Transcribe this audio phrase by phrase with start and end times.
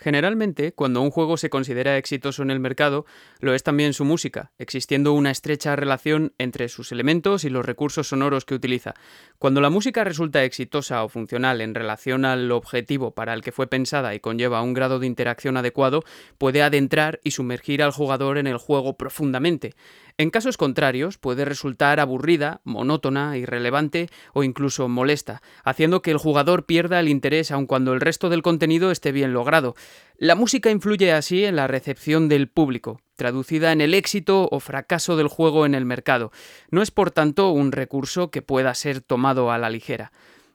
[0.00, 3.04] Generalmente, cuando un juego se considera exitoso en el mercado,
[3.40, 8.08] lo es también su música, existiendo una estrecha relación entre sus elementos y los recursos
[8.08, 8.94] sonoros que utiliza.
[9.38, 13.66] Cuando la música resulta exitosa o funcional en relación al objetivo para el que fue
[13.66, 16.02] pensada y conlleva un grado de interacción adecuado,
[16.38, 19.74] puede adentrar y sumergir al jugador en el juego profundamente.
[20.20, 26.66] En casos contrarios, puede resultar aburrida, monótona, irrelevante o incluso molesta, haciendo que el jugador
[26.66, 29.76] pierda el interés aun cuando el resto del contenido esté bien logrado.
[30.18, 35.16] La música influye así en la recepción del público, traducida en el éxito o fracaso
[35.16, 36.32] del juego en el mercado.
[36.70, 40.12] No es por tanto un recurso que pueda ser tomado a la ligera.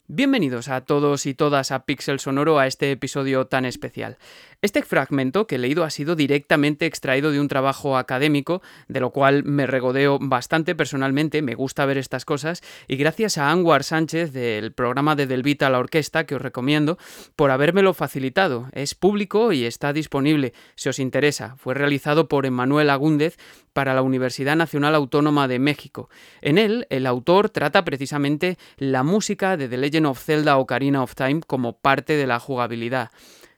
[0.08, 4.20] Bienvenidos a todos y todas a Pixel Sonoro a este episodio tan especial.
[4.66, 9.12] Este fragmento que he leído ha sido directamente extraído de un trabajo académico, de lo
[9.12, 14.34] cual me regodeo bastante personalmente, me gusta ver estas cosas, y gracias a Anwar Sánchez
[14.34, 16.98] del programa de Delvita a la Orquesta, que os recomiendo,
[17.36, 18.68] por habérmelo facilitado.
[18.72, 21.56] Es público y está disponible, si os interesa.
[21.58, 23.38] Fue realizado por Emmanuel Agúndez
[23.72, 26.10] para la Universidad Nacional Autónoma de México.
[26.42, 31.14] En él, el autor trata precisamente la música de The Legend of Zelda Ocarina of
[31.14, 33.12] Time como parte de la jugabilidad.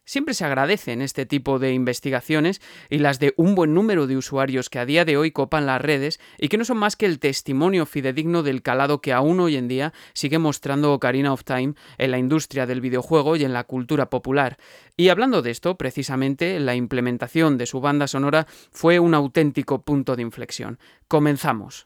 [0.07, 4.69] Siempre se agradecen este tipo de investigaciones y las de un buen número de usuarios
[4.69, 7.19] que a día de hoy copan las redes y que no son más que el
[7.19, 12.11] testimonio fidedigno del calado que aún hoy en día sigue mostrando Ocarina of Time en
[12.11, 14.57] la industria del videojuego y en la cultura popular.
[14.95, 20.15] Y hablando de esto, precisamente, la implementación de su banda sonora fue un auténtico punto
[20.15, 20.79] de inflexión.
[21.09, 21.85] Comenzamos.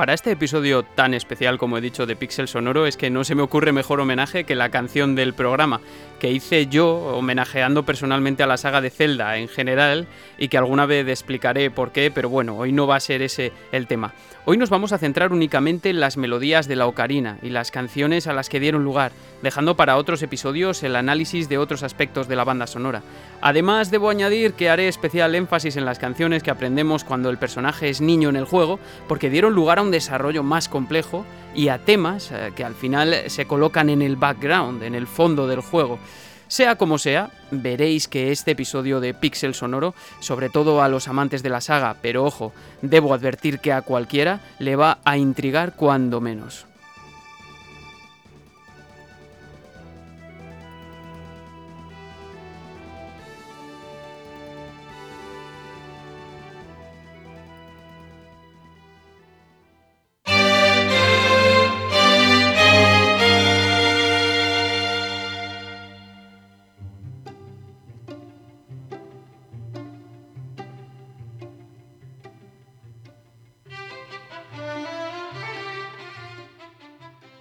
[0.00, 3.34] Para este episodio tan especial como he dicho de Pixel Sonoro es que no se
[3.34, 5.82] me ocurre mejor homenaje que la canción del programa,
[6.18, 10.06] que hice yo homenajeando personalmente a la saga de Zelda en general
[10.38, 13.52] y que alguna vez explicaré por qué, pero bueno, hoy no va a ser ese
[13.72, 14.14] el tema.
[14.46, 18.26] Hoy nos vamos a centrar únicamente en las melodías de la ocarina y las canciones
[18.26, 19.12] a las que dieron lugar,
[19.42, 23.02] dejando para otros episodios el análisis de otros aspectos de la banda sonora.
[23.42, 27.90] Además, debo añadir que haré especial énfasis en las canciones que aprendemos cuando el personaje
[27.90, 31.24] es niño en el juego, porque dieron lugar a un desarrollo más complejo
[31.54, 35.46] y a temas eh, que al final se colocan en el background, en el fondo
[35.46, 35.98] del juego.
[36.48, 41.44] Sea como sea, veréis que este episodio de Pixel Sonoro, sobre todo a los amantes
[41.44, 42.52] de la saga, pero ojo,
[42.82, 46.66] debo advertir que a cualquiera le va a intrigar cuando menos.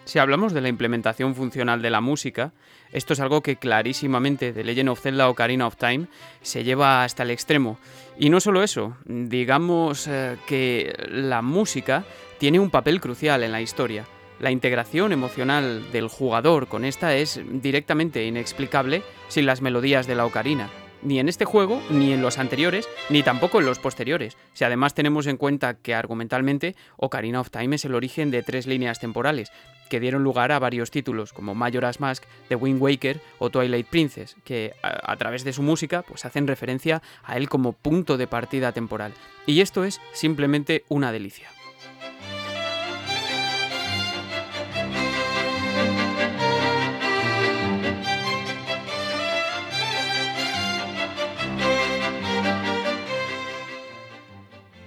[0.10, 2.52] Si hablamos de la implementación funcional de la música,
[2.92, 6.08] esto es algo que clarísimamente de Legend of Zelda Ocarina of Time
[6.42, 7.78] se lleva hasta el extremo.
[8.18, 12.06] Y no solo eso, digamos eh, que la música
[12.40, 14.08] tiene un papel crucial en la historia.
[14.40, 20.26] La integración emocional del jugador con esta es directamente inexplicable sin las melodías de la
[20.26, 24.38] ocarina ni en este juego, ni en los anteriores, ni tampoco en los posteriores.
[24.54, 28.68] Si además tenemos en cuenta que argumentalmente Ocarina of Time es el origen de tres
[28.68, 29.52] líneas temporales,
[29.90, 34.36] que dieron lugar a varios títulos como Majora's Mask, The Wind Waker o Twilight Princess,
[34.46, 38.72] que a, través de su música pues hacen referencia a él como punto de partida
[38.72, 39.14] temporal.
[39.46, 41.50] Y esto es simplemente una delicia.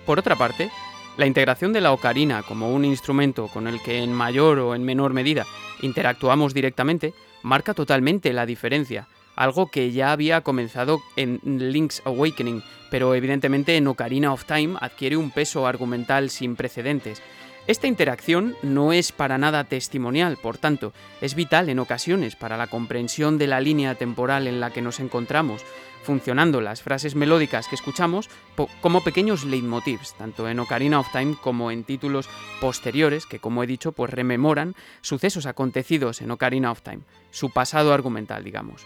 [0.07, 0.71] Por otra parte,
[1.17, 4.83] la integración de la ocarina como un instrumento con el que en mayor o en
[4.83, 5.47] menor medida
[5.81, 13.15] interactuamos directamente marca totalmente la diferencia, algo que ya había comenzado en Link's Awakening, pero
[13.15, 17.23] evidentemente en Ocarina of Time adquiere un peso argumental sin precedentes.
[17.69, 22.67] Esta interacción no es para nada testimonial, por tanto, es vital en ocasiones para la
[22.67, 25.65] comprensión de la línea temporal en la que nos encontramos,
[26.03, 28.29] funcionando las frases melódicas que escuchamos
[28.81, 32.29] como pequeños leitmotivs, tanto en Ocarina of Time como en títulos
[32.61, 37.95] posteriores que, como he dicho, pues rememoran sucesos acontecidos en Ocarina of Time, su pasado
[37.95, 38.85] argumental, digamos.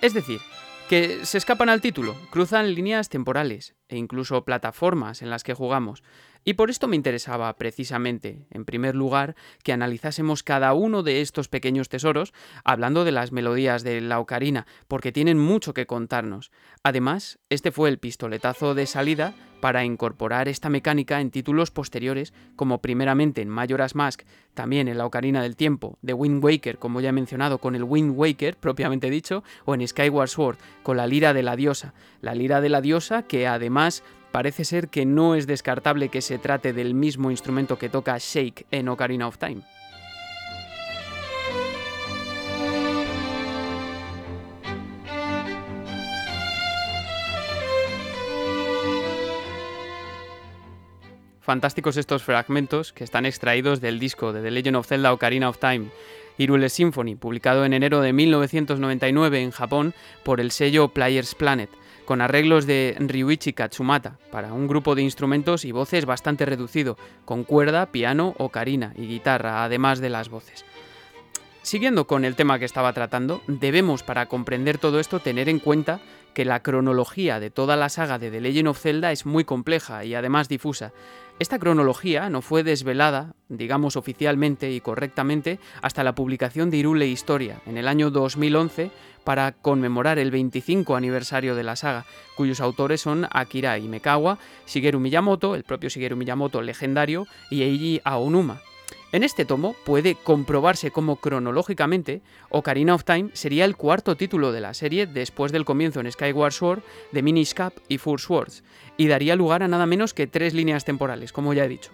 [0.00, 0.40] Es decir,
[0.88, 6.02] que se escapan al título, cruzan líneas temporales e incluso plataformas en las que jugamos.
[6.44, 11.48] Y por esto me interesaba precisamente, en primer lugar, que analizásemos cada uno de estos
[11.48, 16.52] pequeños tesoros, hablando de las melodías de la ocarina, porque tienen mucho que contarnos.
[16.82, 22.82] Además, este fue el pistoletazo de salida para incorporar esta mecánica en títulos posteriores, como
[22.82, 27.08] primeramente en Majora's Mask, también en la Ocarina del Tiempo, de Wind Waker, como ya
[27.08, 31.32] he mencionado, con el Wind Waker, propiamente dicho, o en Skyward Sword, con la lira
[31.32, 31.94] de la diosa.
[32.20, 34.02] La lira de la diosa que además
[34.34, 38.66] parece ser que no es descartable que se trate del mismo instrumento que toca Shake
[38.72, 39.62] en Ocarina of Time.
[51.40, 55.58] Fantásticos estos fragmentos que están extraídos del disco de The Legend of Zelda Ocarina of
[55.58, 55.90] Time,
[56.38, 59.94] Hyrule Symphony, publicado en enero de 1999 en Japón
[60.24, 61.70] por el sello Players Planet
[62.04, 67.44] con arreglos de Ryuichi Katsumata, para un grupo de instrumentos y voces bastante reducido, con
[67.44, 70.64] cuerda, piano, ocarina y guitarra, además de las voces.
[71.62, 76.00] Siguiendo con el tema que estaba tratando, debemos para comprender todo esto tener en cuenta
[76.34, 80.04] que la cronología de toda la saga de The Legend of Zelda es muy compleja
[80.04, 80.92] y además difusa.
[81.40, 87.60] Esta cronología no fue desvelada, digamos oficialmente y correctamente, hasta la publicación de Irule Historia
[87.66, 88.92] en el año 2011
[89.24, 94.38] para conmemorar el 25 aniversario de la saga, cuyos autores son Akira Imekawa,
[94.68, 98.60] Shigeru Miyamoto, el propio Shigeru Miyamoto legendario, y Eiji Aonuma,
[99.14, 104.60] en este tomo puede comprobarse cómo cronológicamente Ocarina of Time sería el cuarto título de
[104.60, 106.82] la serie después del comienzo en Skyward Sword
[107.12, 108.64] de Minish Cap y Four Swords,
[108.96, 111.90] y daría lugar a nada menos que tres líneas temporales, como ya he dicho.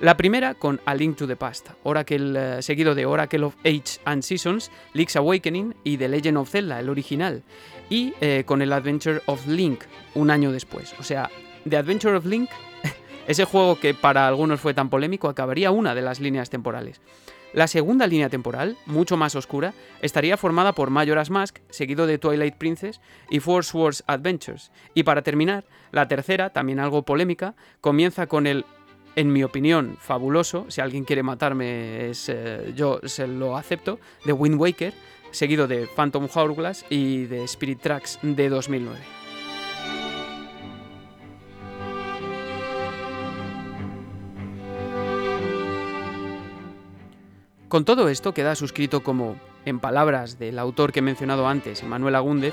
[0.00, 4.00] La primera con A Link to the Past, Oracle, eh, seguido de Oracle of Age
[4.04, 7.44] and Seasons, Link's Awakening y The Legend of Zelda, el original,
[7.88, 9.84] y eh, con el Adventure of Link
[10.16, 10.92] un año después.
[10.98, 11.30] O sea,
[11.68, 12.50] The Adventure of Link
[13.28, 17.00] ese juego que para algunos fue tan polémico acabaría una de las líneas temporales.
[17.52, 22.54] La segunda línea temporal, mucho más oscura, estaría formada por Majora's Mask, seguido de Twilight
[22.56, 24.72] Princess y Four Swords Adventures.
[24.94, 28.64] Y para terminar, la tercera, también algo polémica, comienza con el,
[29.16, 34.58] en mi opinión, fabuloso, si alguien quiere matarme eh, yo se lo acepto, de Wind
[34.58, 34.94] Waker,
[35.30, 39.21] seguido de Phantom Hourglass y de Spirit Tracks de 2009.
[47.72, 49.34] Con todo esto queda suscrito como,
[49.64, 52.52] en palabras del autor que he mencionado antes, Manuel Agúndez,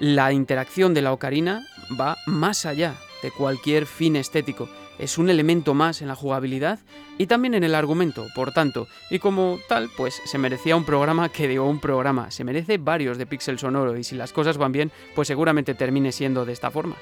[0.00, 1.66] la interacción de la ocarina
[2.00, 4.66] va más allá de cualquier fin estético.
[4.98, 6.78] Es un elemento más en la jugabilidad
[7.18, 11.28] y también en el argumento, por tanto, y como tal, pues se merecía un programa
[11.28, 14.72] que dio un programa, se merece varios de Pixel Sonoro y si las cosas van
[14.72, 16.96] bien, pues seguramente termine siendo de esta forma.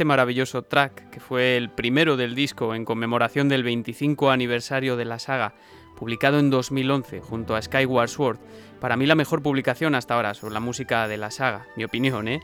[0.00, 5.04] Este maravilloso track, que fue el primero del disco en conmemoración del 25 aniversario de
[5.04, 5.52] la saga,
[5.94, 8.38] publicado en 2011 junto a Skyward Sword,
[8.80, 12.28] para mí la mejor publicación hasta ahora sobre la música de la saga, mi opinión,
[12.28, 12.40] ¿eh?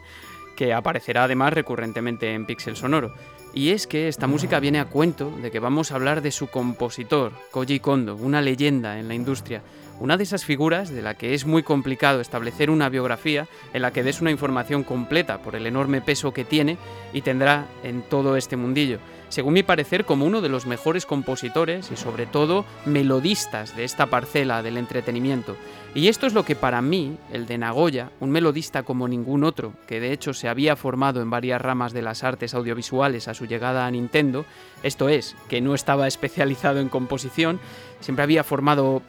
[0.55, 3.15] que aparecerá además recurrentemente en Pixel Sonoro.
[3.57, 6.49] Y es que esta música viene a cuento de que vamos a hablar de su
[6.49, 9.63] compositor, Koji Kondo, una leyenda en la industria,
[9.99, 13.95] una de esas figuras de la que es muy complicado establecer una biografía en la
[13.95, 16.77] que des una información completa por el enorme peso que tiene
[17.15, 18.99] y tendrá en todo este mundillo.
[19.29, 24.07] Según mi parecer, como uno de los mejores compositores y sobre todo melodistas de esta
[24.07, 25.57] parcela del entretenimiento.
[25.95, 29.73] Y esto es lo que para mí, el de Nagoya, un melodista como ningún otro,
[29.87, 33.47] que de hecho se había formado en varias ramas de las artes audiovisuales a su
[33.47, 34.45] llegada a Nintendo,
[34.83, 37.59] esto es, que no estaba especializado en composición,
[38.01, 39.03] siempre había formado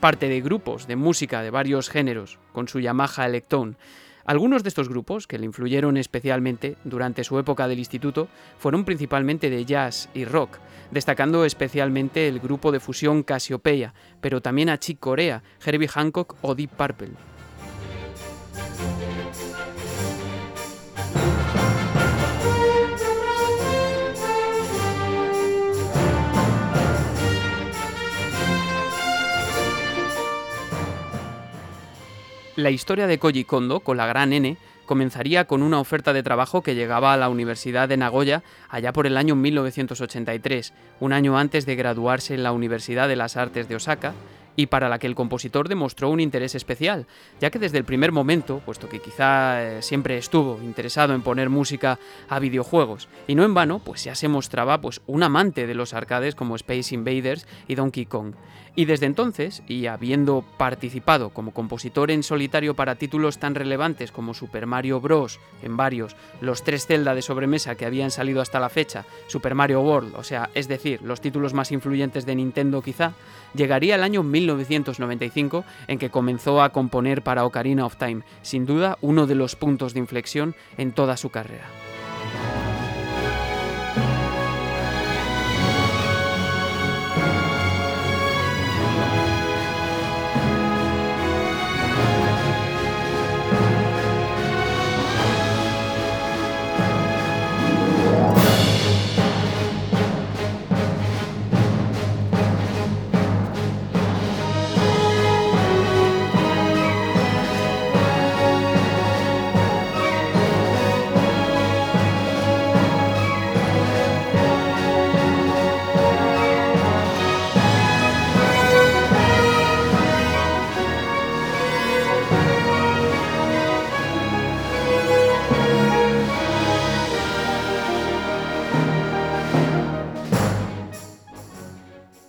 [0.00, 3.74] parte de grupos de música de varios géneros con su Yamaha Electone.
[4.24, 9.50] Algunos de estos grupos, que le influyeron especialmente durante su época del instituto, fueron principalmente
[9.50, 10.58] de jazz y rock,
[10.90, 16.54] destacando especialmente el grupo de fusión Cassiopeia, pero también a Chick Corea, Herbie Hancock o
[16.54, 17.31] Deep Purple.
[32.54, 36.62] La historia de Koji Kondo con la gran N comenzaría con una oferta de trabajo
[36.62, 41.64] que llegaba a la Universidad de Nagoya allá por el año 1983, un año antes
[41.64, 44.12] de graduarse en la Universidad de las Artes de Osaka,
[44.54, 47.06] y para la que el compositor demostró un interés especial,
[47.40, 51.48] ya que desde el primer momento, puesto que quizá eh, siempre estuvo interesado en poner
[51.48, 55.74] música a videojuegos, y no en vano, pues ya se mostraba pues un amante de
[55.74, 58.34] los arcades como Space Invaders y Donkey Kong.
[58.74, 64.32] Y desde entonces, y habiendo participado como compositor en solitario para títulos tan relevantes como
[64.32, 65.40] Super Mario Bros.
[65.62, 69.82] en varios, los tres Zelda de sobremesa que habían salido hasta la fecha, Super Mario
[69.82, 73.12] World, o sea, es decir, los títulos más influyentes de Nintendo quizá,
[73.54, 78.96] llegaría el año 1995 en que comenzó a componer para Ocarina of Time, sin duda
[79.02, 81.91] uno de los puntos de inflexión en toda su carrera.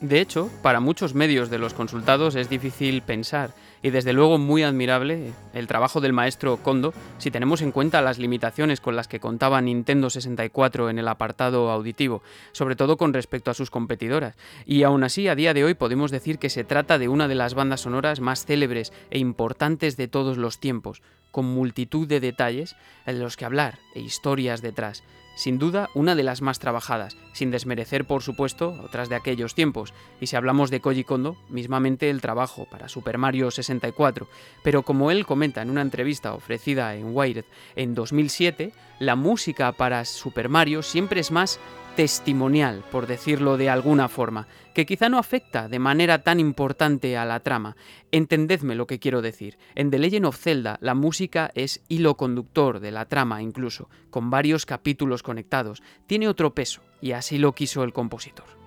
[0.04, 4.62] De hecho, para muchos medios de los consultados es difícil pensar y desde luego muy
[4.62, 9.22] admirable el trabajo del maestro Kondo si tenemos en cuenta las limitaciones con las que
[9.22, 14.36] contaba Nintendo 64 en el apartado auditivo, sobre todo con respecto a sus competidoras.
[14.66, 17.36] Y aún así, a día de hoy podemos decir que se trata de una de
[17.36, 22.76] las bandas sonoras más célebres e importantes de todos los tiempos, con multitud de detalles
[23.06, 25.02] en los que hablar e historias detrás
[25.36, 29.94] sin duda una de las más trabajadas, sin desmerecer por supuesto otras de aquellos tiempos,
[30.22, 34.28] y si hablamos de Koji Kondo, mismamente el trabajo para Super Mario 64,
[34.62, 40.06] pero como él comenta en una entrevista ofrecida en Wired en 2007, la música para
[40.06, 41.60] Super Mario siempre es más
[41.96, 47.26] testimonial, por decirlo de alguna forma, que quizá no afecta de manera tan importante a
[47.26, 47.76] la trama.
[48.12, 49.58] Entendedme lo que quiero decir.
[49.76, 54.30] En The Legend of Zelda la música es hilo conductor de la trama incluso, con
[54.30, 55.84] varios capítulos conectados.
[56.08, 58.63] Tiene otro peso, y así lo quiso el compositor.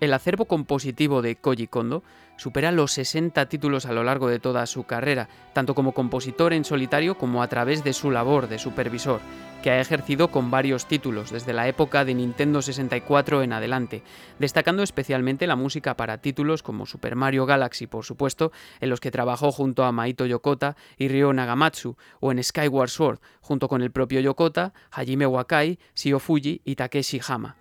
[0.00, 2.04] El acervo compositivo de Koji Kondo
[2.36, 6.64] supera los 60 títulos a lo largo de toda su carrera, tanto como compositor en
[6.64, 9.20] solitario como a través de su labor de supervisor,
[9.60, 14.04] que ha ejercido con varios títulos desde la época de Nintendo 64 en adelante,
[14.38, 19.10] destacando especialmente la música para títulos como Super Mario Galaxy, por supuesto, en los que
[19.10, 23.90] trabajó junto a Maito Yokota y Ryo Nagamatsu, o en Skyward Sword, junto con el
[23.90, 27.56] propio Yokota, Hajime Wakai, Shio Fuji y Takeshi Hama.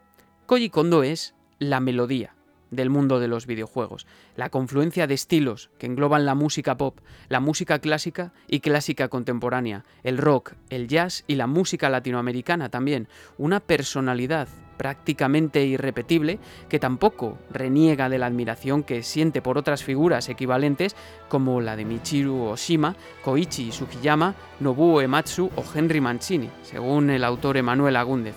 [0.46, 2.34] Koji Kondo es la melodía
[2.72, 7.00] del mundo de los videojuegos, la confluencia de estilos que engloban la música pop,
[7.30, 13.08] la música clásica y clásica contemporánea, el rock, el jazz y la música latinoamericana también,
[13.38, 14.48] una personalidad
[14.78, 20.96] prácticamente irrepetible que tampoco reniega de la admiración que siente por otras figuras equivalentes
[21.30, 27.58] como la de Michiru Oshima, Koichi Sugiyama, Nobuo Ematsu o Henry Mancini, según el autor
[27.58, 28.36] Emanuel Agúndez.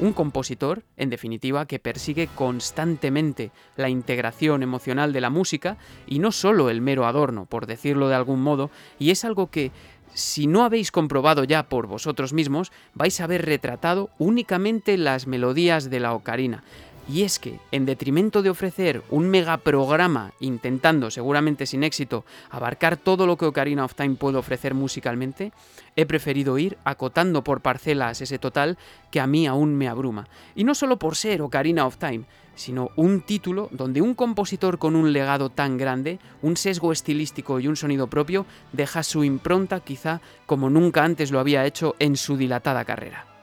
[0.00, 5.76] Un compositor, en definitiva, que persigue constantemente la integración emocional de la música
[6.06, 9.72] y no solo el mero adorno, por decirlo de algún modo, y es algo que,
[10.14, 15.90] si no habéis comprobado ya por vosotros mismos, vais a ver retratado únicamente las melodías
[15.90, 16.62] de la ocarina.
[17.08, 23.26] Y es que, en detrimento de ofrecer un megaprograma, intentando, seguramente sin éxito, abarcar todo
[23.26, 25.52] lo que Ocarina of Time puede ofrecer musicalmente,
[25.96, 28.76] he preferido ir acotando por parcelas ese total
[29.10, 30.28] que a mí aún me abruma.
[30.54, 32.24] Y no solo por ser Ocarina of Time,
[32.54, 37.68] sino un título donde un compositor con un legado tan grande, un sesgo estilístico y
[37.68, 42.36] un sonido propio, deja su impronta quizá como nunca antes lo había hecho en su
[42.36, 43.37] dilatada carrera.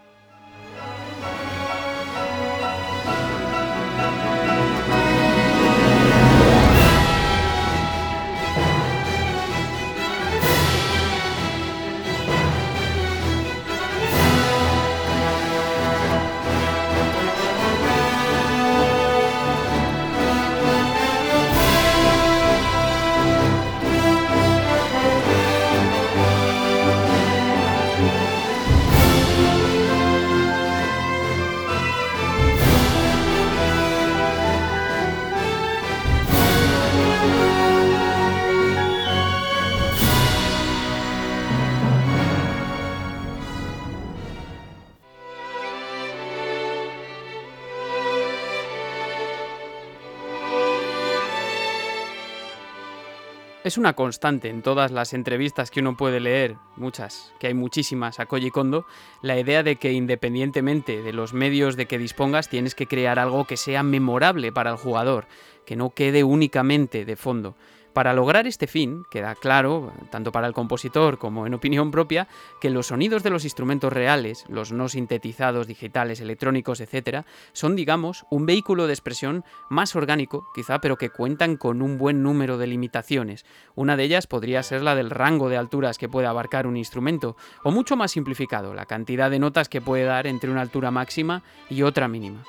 [53.66, 58.20] Es una constante en todas las entrevistas que uno puede leer, muchas, que hay muchísimas
[58.20, 58.86] a Koji Kondo,
[59.24, 63.46] la idea de que independientemente de los medios de que dispongas tienes que crear algo
[63.46, 65.26] que sea memorable para el jugador,
[65.66, 67.56] que no quede únicamente de fondo.
[67.96, 72.28] Para lograr este fin, queda claro, tanto para el compositor como en opinión propia,
[72.60, 78.26] que los sonidos de los instrumentos reales, los no sintetizados, digitales, electrónicos, etc., son, digamos,
[78.30, 82.68] un vehículo de expresión más orgánico, quizá, pero que cuentan con un buen número de
[82.68, 83.46] limitaciones.
[83.76, 87.38] Una de ellas podría ser la del rango de alturas que puede abarcar un instrumento,
[87.64, 91.44] o mucho más simplificado, la cantidad de notas que puede dar entre una altura máxima
[91.70, 92.44] y otra mínima.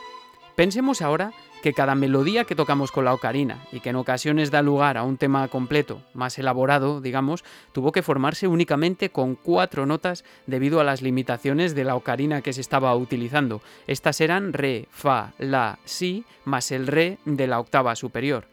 [0.56, 1.32] Pensemos ahora
[1.62, 5.02] que cada melodía que tocamos con la ocarina y que en ocasiones da lugar a
[5.02, 10.84] un tema completo, más elaborado, digamos, tuvo que formarse únicamente con cuatro notas debido a
[10.84, 13.60] las limitaciones de la ocarina que se estaba utilizando.
[13.86, 18.46] Estas eran re, fa, la, si, más el re de la octava superior.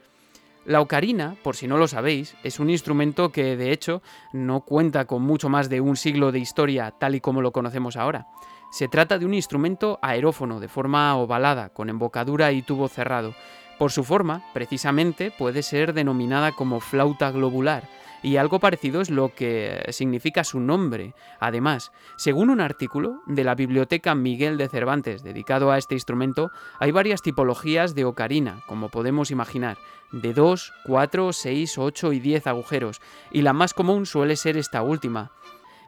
[0.66, 4.02] La ocarina, por si no lo sabéis, es un instrumento que de hecho
[4.34, 7.96] no cuenta con mucho más de un siglo de historia tal y como lo conocemos
[7.96, 8.28] ahora.
[8.74, 13.36] Se trata de un instrumento aerófono de forma ovalada, con embocadura y tubo cerrado.
[13.78, 17.88] Por su forma, precisamente, puede ser denominada como flauta globular,
[18.24, 21.14] y algo parecido es lo que significa su nombre.
[21.40, 26.50] Además, según un artículo de la Biblioteca Miguel de Cervantes dedicado a este instrumento,
[26.80, 29.78] hay varias tipologías de ocarina, como podemos imaginar,
[30.12, 34.82] de 2, 4, 6, 8 y 10 agujeros, y la más común suele ser esta
[34.82, 35.32] última.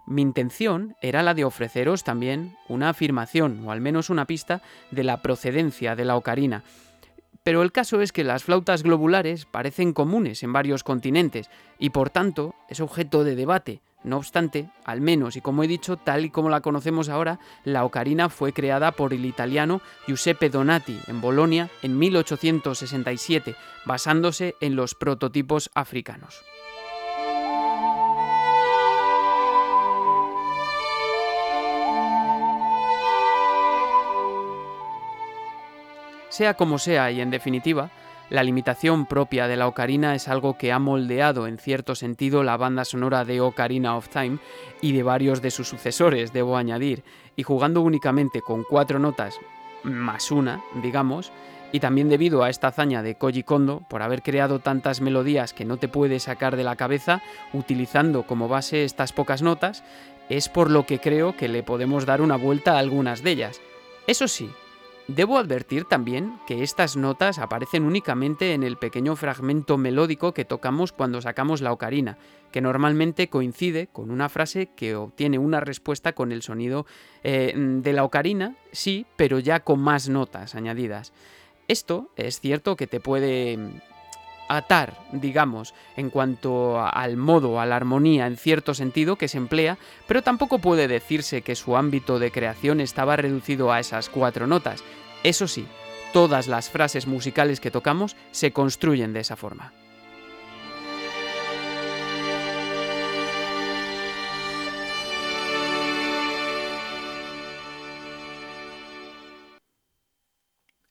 [0.08, 5.04] Mi intención era la de ofreceros también una afirmación, o al menos una pista, de
[5.04, 6.64] la procedencia de la ocarina.
[7.44, 12.10] Pero el caso es que las flautas globulares parecen comunes en varios continentes y por
[12.10, 13.82] tanto es objeto de debate.
[14.04, 17.86] No obstante, al menos y como he dicho, tal y como la conocemos ahora, la
[17.86, 24.94] ocarina fue creada por el italiano Giuseppe Donati en Bolonia en 1867, basándose en los
[24.94, 26.44] prototipos africanos.
[36.36, 37.92] Sea como sea y en definitiva,
[38.30, 42.58] la limitación propia de la ocarina es algo que ha moldeado en cierto sentido la
[42.58, 44.40] banda sonora de Ocarina of Time
[44.82, 47.06] y de varios de sus sucesores, debo añadir,
[47.38, 49.40] y jugando únicamente con cuatro notas
[49.84, 51.32] más una, digamos,
[51.72, 55.64] y también debido a esta hazaña de Koji Kondo por haber creado tantas melodías que
[55.64, 57.22] no te puedes sacar de la cabeza
[57.54, 59.86] utilizando como base estas pocas notas,
[60.28, 63.62] es por lo que creo que le podemos dar una vuelta a algunas de ellas.
[64.06, 64.52] Eso sí,
[65.08, 70.92] Debo advertir también que estas notas aparecen únicamente en el pequeño fragmento melódico que tocamos
[70.92, 72.18] cuando sacamos la ocarina,
[72.52, 76.88] que normalmente coincide con una frase que obtiene una respuesta con el sonido
[77.24, 81.14] eh, de la ocarina, sí, pero ya con más notas añadidas.
[81.68, 83.60] Esto es cierto que te puede
[84.48, 89.78] atar, digamos, en cuanto al modo, a la armonía en cierto sentido que se emplea,
[90.08, 94.84] pero tampoco puede decirse que su ámbito de creación estaba reducido a esas cuatro notas.
[95.24, 95.66] Eso sí,
[96.14, 99.74] todas las frases musicales que tocamos se construyen de esa forma.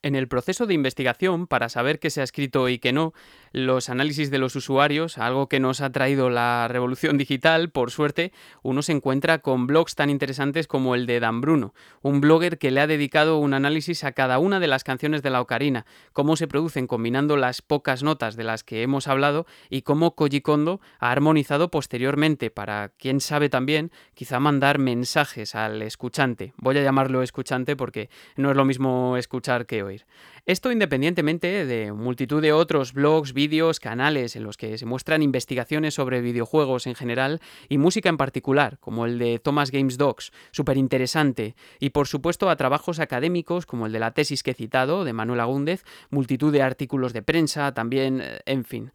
[0.04, 3.14] En el proceso de investigación, para saber qué se ha escrito y qué no,
[3.54, 8.32] los análisis de los usuarios, algo que nos ha traído la revolución digital, por suerte,
[8.64, 12.72] uno se encuentra con blogs tan interesantes como el de Dan Bruno, un blogger que
[12.72, 16.34] le ha dedicado un análisis a cada una de las canciones de la ocarina, cómo
[16.34, 20.80] se producen combinando las pocas notas de las que hemos hablado y cómo Koji Kondo
[20.98, 26.54] ha armonizado posteriormente para, quién sabe también, quizá mandar mensajes al escuchante.
[26.56, 30.06] Voy a llamarlo escuchante porque no es lo mismo escuchar que oír.
[30.46, 35.94] Esto independientemente de multitud de otros blogs, vídeos, canales en los que se muestran investigaciones
[35.94, 40.76] sobre videojuegos en general y música en particular, como el de Thomas Games Docs, súper
[40.76, 45.04] interesante, y por supuesto a trabajos académicos como el de la tesis que he citado,
[45.04, 48.92] de Manuel Agúndez, multitud de artículos de prensa, también, eh, en fin.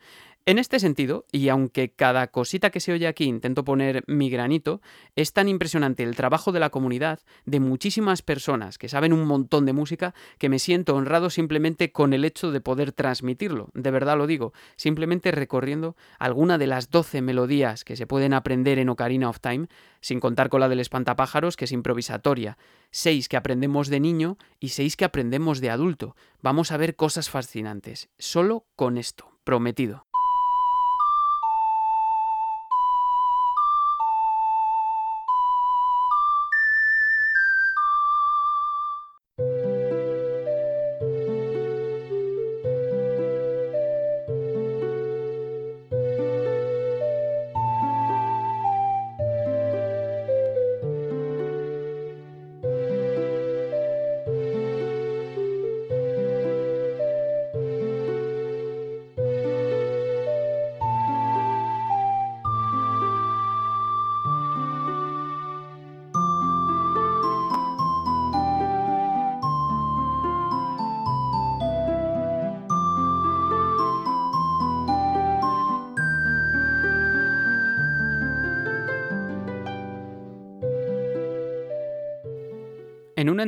[0.49, 4.81] En este sentido, y aunque cada cosita que se oye aquí intento poner mi granito,
[5.15, 9.67] es tan impresionante el trabajo de la comunidad, de muchísimas personas que saben un montón
[9.67, 13.69] de música, que me siento honrado simplemente con el hecho de poder transmitirlo.
[13.75, 18.79] De verdad lo digo, simplemente recorriendo alguna de las 12 melodías que se pueden aprender
[18.79, 19.67] en Ocarina of Time,
[20.01, 22.57] sin contar con la del espantapájaros, que es improvisatoria.
[22.89, 26.15] Seis que aprendemos de niño y seis que aprendemos de adulto.
[26.41, 28.09] Vamos a ver cosas fascinantes.
[28.17, 29.29] Solo con esto.
[29.43, 30.08] Prometido.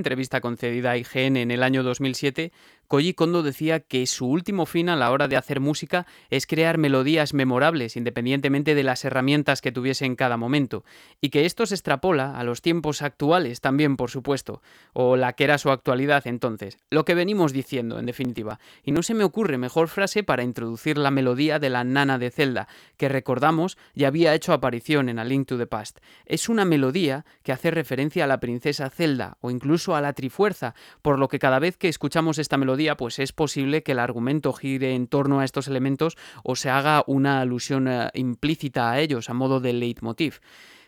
[0.02, 2.52] Entrevista concedida a IGN en el año 2007,
[2.92, 6.78] Koji Kondo decía que su último fin a la hora de hacer música es crear
[6.78, 10.84] melodías memorables independientemente de las herramientas que tuviese en cada momento,
[11.22, 15.46] y que esto se extrapola a los tiempos actuales también, por supuesto, o la que
[15.46, 18.60] era su actualidad entonces, lo que venimos diciendo en definitiva.
[18.84, 22.30] Y no se me ocurre mejor frase para introducir la melodía de la nana de
[22.30, 26.00] Zelda, que recordamos ya había hecho aparición en A Link to the Past.
[26.26, 30.76] Es una melodía que hace referencia a la princesa Zelda o incluso a la Trifuerza,
[31.02, 34.54] por lo que cada vez que escuchamos esta melodía, pues es posible que el argumento
[34.54, 39.30] gire en torno a estos elementos o se haga una alusión eh, implícita a ellos
[39.30, 40.40] a modo de leitmotiv.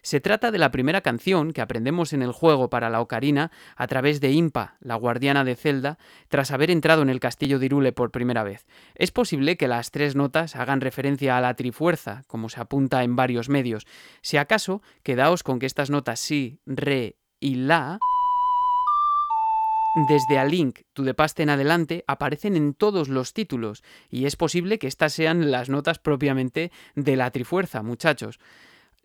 [0.04, 3.88] Se trata de la primera canción que aprendemos en el juego para la ocarina a
[3.88, 7.94] través de Impa, la guardiana de Zelda, tras haber entrado en el castillo de Irule
[7.94, 8.66] por primera vez.
[8.96, 13.16] Es posible que las tres notas hagan referencia a la trifuerza, como se apunta en
[13.16, 13.88] varios medios.
[14.22, 17.98] Si acaso, quedaos con que estas notas si, re y la
[19.96, 24.36] desde A Link to the Past en adelante aparecen en todos los títulos y es
[24.36, 28.40] posible que estas sean las notas propiamente de la Trifuerza, muchachos.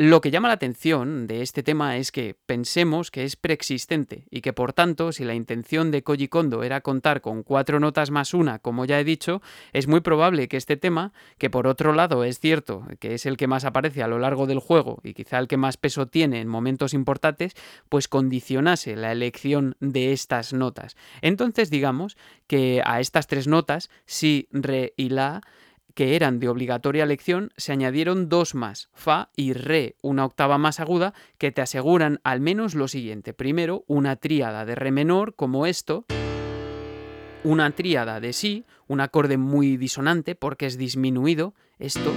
[0.00, 4.42] Lo que llama la atención de este tema es que pensemos que es preexistente y
[4.42, 8.32] que por tanto, si la intención de Koji Kondo era contar con cuatro notas más
[8.32, 12.22] una, como ya he dicho, es muy probable que este tema, que por otro lado
[12.22, 15.40] es cierto que es el que más aparece a lo largo del juego y quizá
[15.40, 17.56] el que más peso tiene en momentos importantes,
[17.88, 20.96] pues condicionase la elección de estas notas.
[21.22, 25.40] Entonces digamos que a estas tres notas, si, re y la,
[25.98, 30.78] que eran de obligatoria lección, se añadieron dos más, Fa y Re, una octava más
[30.78, 33.34] aguda, que te aseguran al menos lo siguiente.
[33.34, 36.04] Primero, una tríada de Re menor, como esto,
[37.42, 42.12] una tríada de Si, un acorde muy disonante porque es disminuido, esto,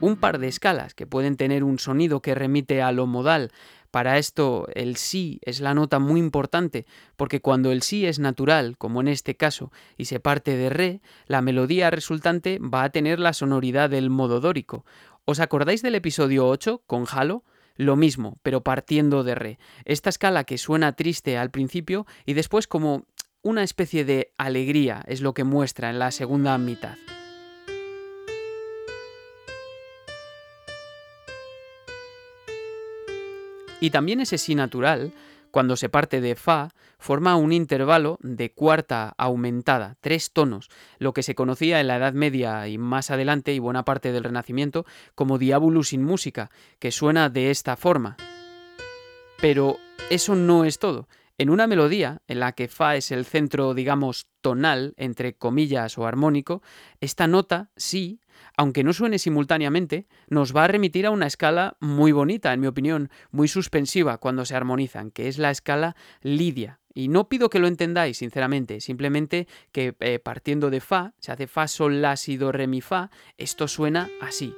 [0.00, 3.50] un par de escalas que pueden tener un sonido que remite a lo modal,
[3.90, 8.76] para esto el sí es la nota muy importante, porque cuando el sí es natural,
[8.76, 13.18] como en este caso, y se parte de re, la melodía resultante va a tener
[13.18, 14.84] la sonoridad del modo dórico.
[15.24, 17.44] ¿Os acordáis del episodio 8 con Halo?
[17.76, 19.58] Lo mismo, pero partiendo de re.
[19.84, 23.04] Esta escala que suena triste al principio y después como
[23.42, 26.96] una especie de alegría es lo que muestra en la segunda mitad.
[33.80, 35.12] Y también ese sí natural,
[35.50, 41.22] cuando se parte de Fa, forma un intervalo de cuarta aumentada, tres tonos, lo que
[41.22, 45.38] se conocía en la Edad Media y más adelante y buena parte del Renacimiento como
[45.38, 48.16] Diabolus in música, que suena de esta forma.
[49.40, 49.78] Pero
[50.10, 51.08] eso no es todo.
[51.40, 56.04] En una melodía en la que Fa es el centro, digamos, tonal, entre comillas o
[56.04, 56.62] armónico,
[57.00, 58.18] esta nota, sí,
[58.56, 62.66] aunque no suene simultáneamente, nos va a remitir a una escala muy bonita, en mi
[62.66, 66.80] opinión, muy suspensiva cuando se armonizan, que es la escala lidia.
[66.94, 71.46] Y no pido que lo entendáis, sinceramente, simplemente que eh, partiendo de Fa, se hace
[71.46, 74.54] Fa, Sol, La, Si, Do, Re, Mi, Fa, esto suena así.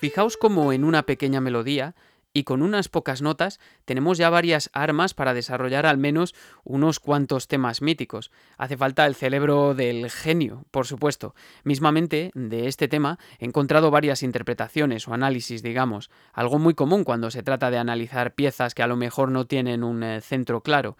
[0.00, 1.94] Fijaos como en una pequeña melodía
[2.32, 7.48] y con unas pocas notas tenemos ya varias armas para desarrollar al menos unos cuantos
[7.48, 8.30] temas míticos.
[8.56, 11.34] Hace falta el cerebro del genio, por supuesto.
[11.64, 17.30] Mismamente, de este tema he encontrado varias interpretaciones o análisis, digamos, algo muy común cuando
[17.30, 20.96] se trata de analizar piezas que a lo mejor no tienen un eh, centro claro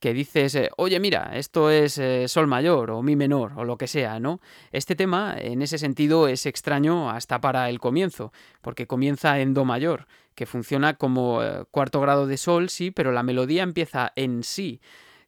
[0.00, 3.76] que dices, eh, oye, mira, esto es eh, sol mayor o mi menor o lo
[3.76, 4.40] que sea, ¿no?
[4.72, 8.32] Este tema, en ese sentido, es extraño hasta para el comienzo,
[8.62, 13.12] porque comienza en do mayor, que funciona como eh, cuarto grado de sol, sí, pero
[13.12, 14.80] la melodía empieza en sí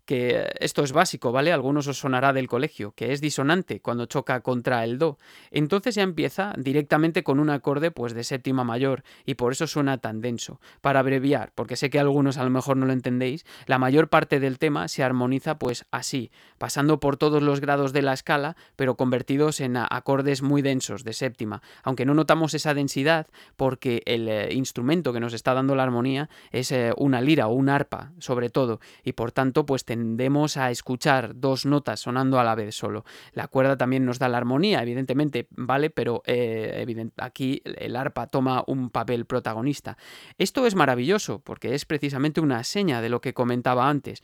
[0.05, 1.53] que esto es básico, ¿vale?
[1.53, 5.19] Algunos os sonará del colegio, que es disonante cuando choca contra el do.
[5.51, 9.99] Entonces ya empieza directamente con un acorde pues de séptima mayor y por eso suena
[9.99, 10.61] tan denso.
[10.81, 14.41] Para abreviar, porque sé que algunos a lo mejor no lo entendéis, la mayor parte
[14.41, 18.97] del tema se armoniza pues así, pasando por todos los grados de la escala, pero
[18.97, 24.53] convertidos en acordes muy densos de séptima, aunque no notamos esa densidad porque el eh,
[24.53, 28.51] instrumento que nos está dando la armonía es eh, una lira o un arpa, sobre
[28.51, 33.05] todo, y por tanto pues tendemos a escuchar dos notas sonando a la vez solo.
[33.35, 35.91] La cuerda también nos da la armonía, evidentemente, ¿vale?
[35.91, 39.99] Pero eh, aquí el arpa toma un papel protagonista.
[40.39, 44.23] Esto es maravilloso porque es precisamente una seña de lo que comentaba antes.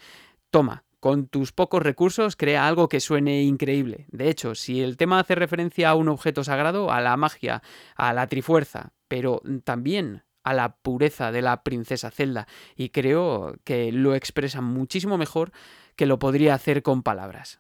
[0.51, 4.07] Toma, con tus pocos recursos crea algo que suene increíble.
[4.09, 7.63] De hecho, si el tema hace referencia a un objeto sagrado, a la magia,
[7.95, 13.93] a la trifuerza, pero también a la pureza de la princesa Zelda y creo que
[13.93, 15.53] lo expresa muchísimo mejor
[15.97, 17.59] que lo podría hacer con palabras.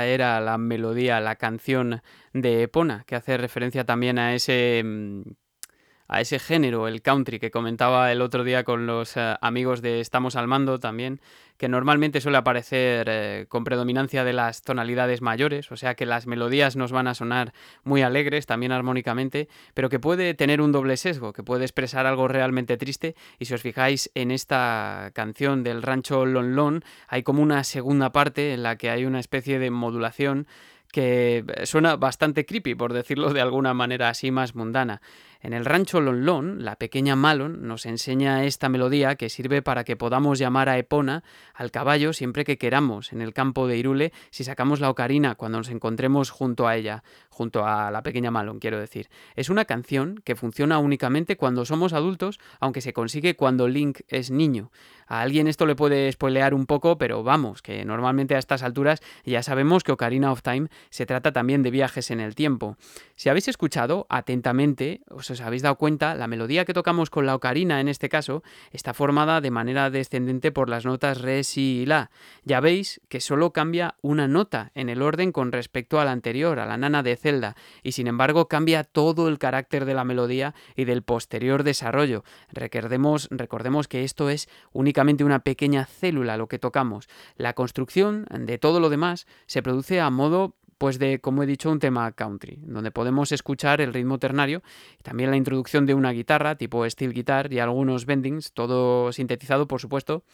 [0.00, 2.02] Era la melodía, la canción
[2.32, 5.22] de Epona, que hace referencia también a ese mm,
[6.12, 10.00] a ese género, el country, que comentaba el otro día con los eh, amigos de
[10.00, 11.22] Estamos al Mando también,
[11.56, 16.26] que normalmente suele aparecer eh, con predominancia de las tonalidades mayores, o sea que las
[16.26, 20.98] melodías nos van a sonar muy alegres, también armónicamente, pero que puede tener un doble
[20.98, 25.80] sesgo, que puede expresar algo realmente triste, y si os fijáis en esta canción del
[25.80, 29.70] rancho Lon Lon, hay como una segunda parte en la que hay una especie de
[29.70, 30.46] modulación
[30.92, 35.00] que suena bastante creepy, por decirlo de alguna manera así más mundana.
[35.42, 39.82] En el rancho Lon Lon, la pequeña Malon nos enseña esta melodía que sirve para
[39.82, 44.12] que podamos llamar a Epona al caballo siempre que queramos en el campo de Irule
[44.30, 48.60] si sacamos la ocarina cuando nos encontremos junto a ella, junto a la pequeña Malon,
[48.60, 49.08] quiero decir.
[49.34, 54.30] Es una canción que funciona únicamente cuando somos adultos, aunque se consigue cuando Link es
[54.30, 54.70] niño.
[55.08, 59.02] A alguien esto le puede spoilear un poco, pero vamos, que normalmente a estas alturas
[59.24, 62.76] ya sabemos que Ocarina of Time se trata también de viajes en el tiempo.
[63.16, 67.34] Si habéis escuchado atentamente, os os habéis dado cuenta, la melodía que tocamos con la
[67.34, 71.86] ocarina en este caso está formada de manera descendente por las notas re, si y
[71.86, 72.10] la.
[72.44, 76.58] Ya veis que solo cambia una nota en el orden con respecto a la anterior,
[76.58, 80.54] a la nana de Zelda, y sin embargo cambia todo el carácter de la melodía
[80.76, 82.24] y del posterior desarrollo.
[82.52, 87.08] Recordemos, recordemos que esto es únicamente una pequeña célula lo que tocamos.
[87.36, 91.70] La construcción de todo lo demás se produce a modo pues de, como he dicho,
[91.70, 94.64] un tema country, donde podemos escuchar el ritmo ternario
[94.98, 99.68] y también la introducción de una guitarra tipo steel guitar y algunos bendings, todo sintetizado,
[99.68, 100.24] por supuesto,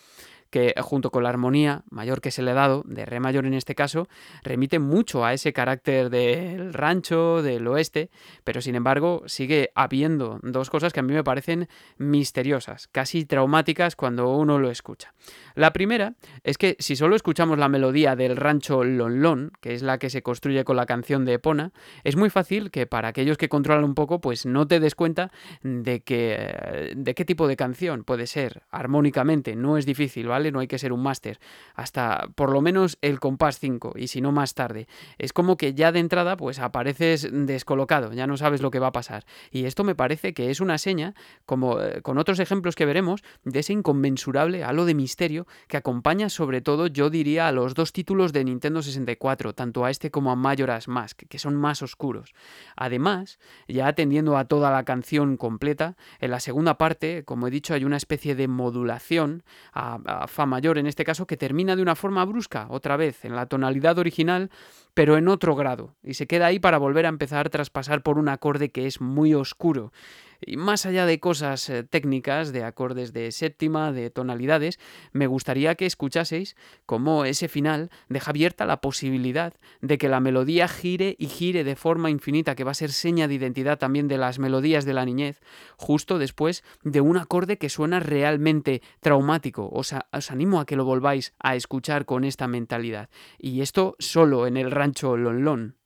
[0.50, 3.54] que junto con la armonía mayor que se le ha dado, de re mayor en
[3.54, 4.08] este caso,
[4.42, 8.10] remite mucho a ese carácter del rancho, del oeste,
[8.44, 13.96] pero sin embargo sigue habiendo dos cosas que a mí me parecen misteriosas, casi traumáticas
[13.96, 15.14] cuando uno lo escucha.
[15.54, 19.82] La primera es que si solo escuchamos la melodía del rancho Lon Lon, que es
[19.82, 21.72] la que se construye con la canción de Epona,
[22.04, 25.30] es muy fácil que para aquellos que controlan un poco, pues no te des cuenta
[25.62, 30.37] de que de qué tipo de canción puede ser armónicamente, no es difícil, ¿vale?
[30.38, 31.40] No hay que ser un máster.
[31.74, 34.86] Hasta por lo menos el compás 5 y si no más tarde.
[35.18, 38.88] Es como que ya de entrada pues apareces descolocado, ya no sabes lo que va
[38.88, 39.24] a pasar.
[39.50, 41.14] Y esto me parece que es una seña,
[41.46, 46.28] como eh, con otros ejemplos que veremos, de ese inconmensurable halo de misterio que acompaña
[46.28, 50.30] sobre todo, yo diría, a los dos títulos de Nintendo 64, tanto a este como
[50.30, 52.34] a Majora's Mask, que son más oscuros.
[52.76, 57.74] Además, ya atendiendo a toda la canción completa, en la segunda parte, como he dicho,
[57.74, 61.82] hay una especie de modulación a, a Fa mayor en este caso, que termina de
[61.82, 64.50] una forma brusca, otra vez, en la tonalidad original,
[64.94, 68.18] pero en otro grado, y se queda ahí para volver a empezar tras pasar por
[68.18, 69.92] un acorde que es muy oscuro.
[70.40, 74.78] Y más allá de cosas eh, técnicas, de acordes de séptima, de tonalidades,
[75.12, 80.68] me gustaría que escuchaseis cómo ese final deja abierta la posibilidad de que la melodía
[80.68, 84.18] gire y gire de forma infinita, que va a ser seña de identidad también de
[84.18, 85.40] las melodías de la niñez,
[85.76, 89.68] justo después de un acorde que suena realmente traumático.
[89.72, 93.10] Os, os animo a que lo volváis a escuchar con esta mentalidad.
[93.38, 95.78] Y esto solo en el rancho Lonlon.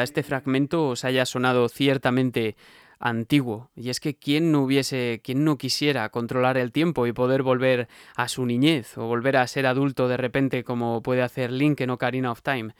[0.00, 2.56] Este fragmento os haya sonado ciertamente
[2.98, 3.70] antiguo.
[3.76, 7.88] Y es que quién no hubiese, quién no quisiera controlar el tiempo y poder volver
[8.16, 11.90] a su niñez o volver a ser adulto de repente como puede hacer Link en
[11.90, 12.72] Ocarina of Time.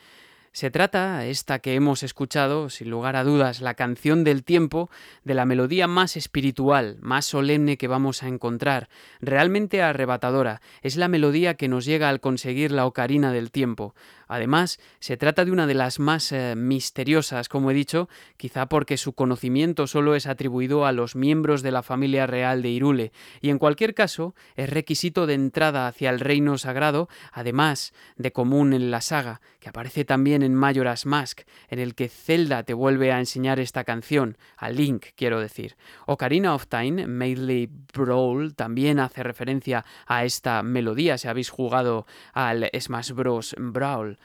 [0.54, 4.90] Se trata, esta que hemos escuchado, sin lugar a dudas, la canción del tiempo,
[5.24, 8.90] de la melodía más espiritual, más solemne que vamos a encontrar,
[9.22, 10.60] realmente arrebatadora.
[10.82, 13.94] Es la melodía que nos llega al conseguir la ocarina del tiempo.
[14.32, 18.96] Además, se trata de una de las más eh, misteriosas, como he dicho, quizá porque
[18.96, 23.50] su conocimiento solo es atribuido a los miembros de la familia real de Irule, y
[23.50, 28.90] en cualquier caso es requisito de entrada hacia el reino sagrado, además de común en
[28.90, 33.18] la saga, que aparece también en Majora's Mask, en el que Zelda te vuelve a
[33.18, 35.76] enseñar esta canción, a Link, quiero decir.
[36.06, 42.70] Ocarina of Time, Medley Brawl, también hace referencia a esta melodía, si habéis jugado al
[42.80, 43.54] Smash Bros.
[43.58, 44.18] Brawl.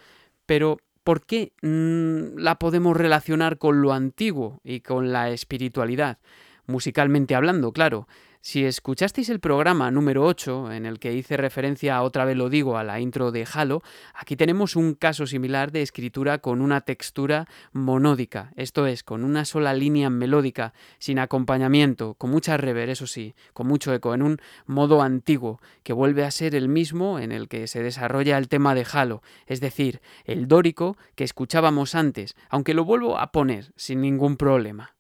[0.48, 6.18] Pero, ¿por qué la podemos relacionar con lo antiguo y con la espiritualidad?
[6.66, 8.08] Musicalmente hablando, claro.
[8.48, 12.78] Si escuchasteis el programa número 8, en el que hice referencia, otra vez lo digo,
[12.78, 13.84] a la intro de Halo,
[14.14, 19.44] aquí tenemos un caso similar de escritura con una textura monódica, esto es, con una
[19.44, 24.38] sola línea melódica, sin acompañamiento, con mucha rever, eso sí, con mucho eco, en un
[24.66, 28.76] modo antiguo, que vuelve a ser el mismo en el que se desarrolla el tema
[28.76, 34.00] de Halo, es decir, el dórico que escuchábamos antes, aunque lo vuelvo a poner sin
[34.00, 34.94] ningún problema.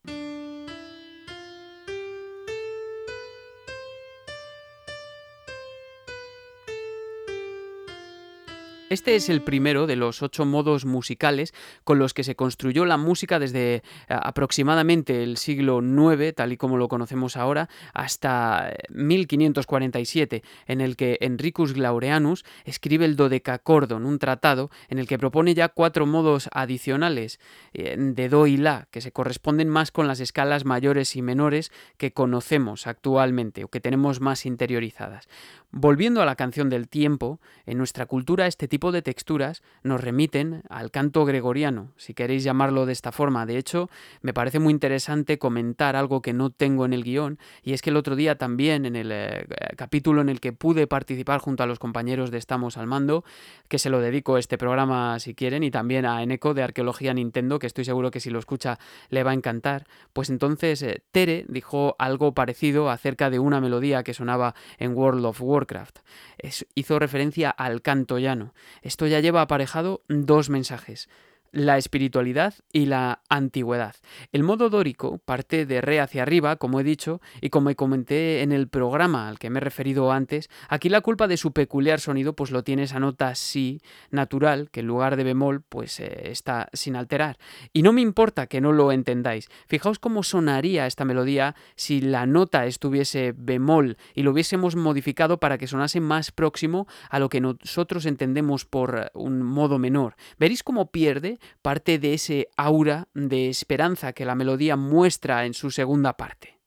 [8.97, 12.97] Este es el primero de los ocho modos musicales con los que se construyó la
[12.97, 20.37] música desde eh, aproximadamente el siglo IX, tal y como lo conocemos ahora, hasta 1547,
[20.37, 25.53] eh, en el que Enricus Glaureanus escribe el Dodecacordon, un tratado en el que propone
[25.53, 27.39] ya cuatro modos adicionales
[27.75, 31.71] eh, de Do y La, que se corresponden más con las escalas mayores y menores
[31.97, 35.27] que conocemos actualmente o que tenemos más interiorizadas.
[35.71, 40.63] Volviendo a la canción del tiempo, en nuestra cultura este tipo de texturas nos remiten
[40.69, 43.45] al canto gregoriano, si queréis llamarlo de esta forma.
[43.45, 43.89] De hecho,
[44.21, 47.89] me parece muy interesante comentar algo que no tengo en el guion, y es que
[47.89, 49.45] el otro día también, en el eh,
[49.75, 53.25] capítulo en el que pude participar junto a los compañeros de Estamos al Mando,
[53.67, 57.13] que se lo dedico a este programa si quieren, y también a Eneco de Arqueología
[57.13, 61.03] Nintendo, que estoy seguro que si lo escucha le va a encantar, pues entonces eh,
[61.11, 65.99] Tere dijo algo parecido acerca de una melodía que sonaba en World of Warcraft
[66.75, 68.53] hizo referencia al canto llano.
[68.81, 71.09] Esto ya lleva aparejado dos mensajes
[71.51, 73.95] la espiritualidad y la antigüedad.
[74.31, 78.51] El modo dórico parte de re hacia arriba, como he dicho, y como comenté en
[78.51, 82.33] el programa al que me he referido antes, aquí la culpa de su peculiar sonido
[82.33, 83.81] pues lo tiene esa nota si
[84.11, 87.37] natural, que en lugar de bemol pues eh, está sin alterar.
[87.73, 89.49] Y no me importa que no lo entendáis.
[89.67, 95.57] Fijaos cómo sonaría esta melodía si la nota estuviese bemol y lo hubiésemos modificado para
[95.57, 100.15] que sonase más próximo a lo que nosotros entendemos por un modo menor.
[100.37, 105.71] Veréis cómo pierde parte de ese aura de esperanza que la melodía muestra en su
[105.71, 106.57] segunda parte.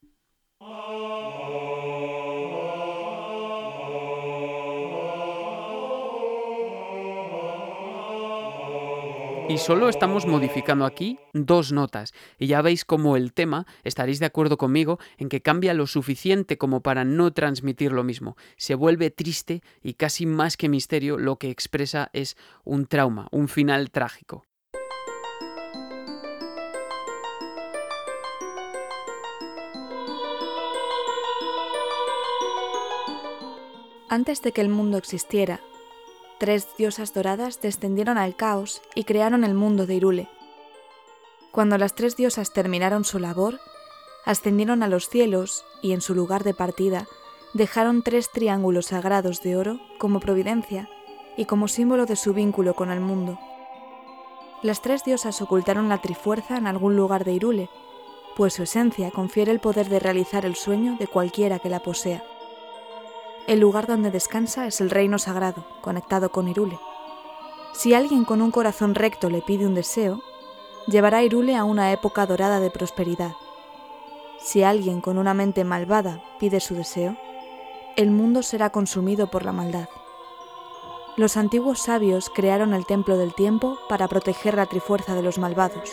[9.51, 12.15] Y solo estamos modificando aquí dos notas.
[12.39, 16.57] Y ya veis cómo el tema, estaréis de acuerdo conmigo, en que cambia lo suficiente
[16.57, 18.37] como para no transmitir lo mismo.
[18.57, 23.49] Se vuelve triste y casi más que misterio lo que expresa es un trauma, un
[23.49, 24.47] final trágico.
[34.13, 35.61] Antes de que el mundo existiera,
[36.39, 40.29] tres diosas doradas descendieron al caos y crearon el mundo de Irule.
[41.53, 43.61] Cuando las tres diosas terminaron su labor,
[44.25, 47.07] ascendieron a los cielos y en su lugar de partida
[47.55, 50.91] dejaron tres triángulos sagrados de oro como providencia
[51.37, 53.39] y como símbolo de su vínculo con el mundo.
[54.65, 57.71] Las tres diosas ocultaron la trifuerza en algún lugar de Irule,
[58.37, 62.25] pues su esencia confiere el poder de realizar el sueño de cualquiera que la posea.
[63.47, 66.79] El lugar donde descansa es el reino sagrado, conectado con Irule.
[67.73, 70.21] Si alguien con un corazón recto le pide un deseo,
[70.87, 73.33] llevará Irule a una época dorada de prosperidad.
[74.39, 77.17] Si alguien con una mente malvada pide su deseo,
[77.97, 79.89] el mundo será consumido por la maldad.
[81.17, 85.91] Los antiguos sabios crearon el templo del tiempo para proteger la trifuerza de los malvados.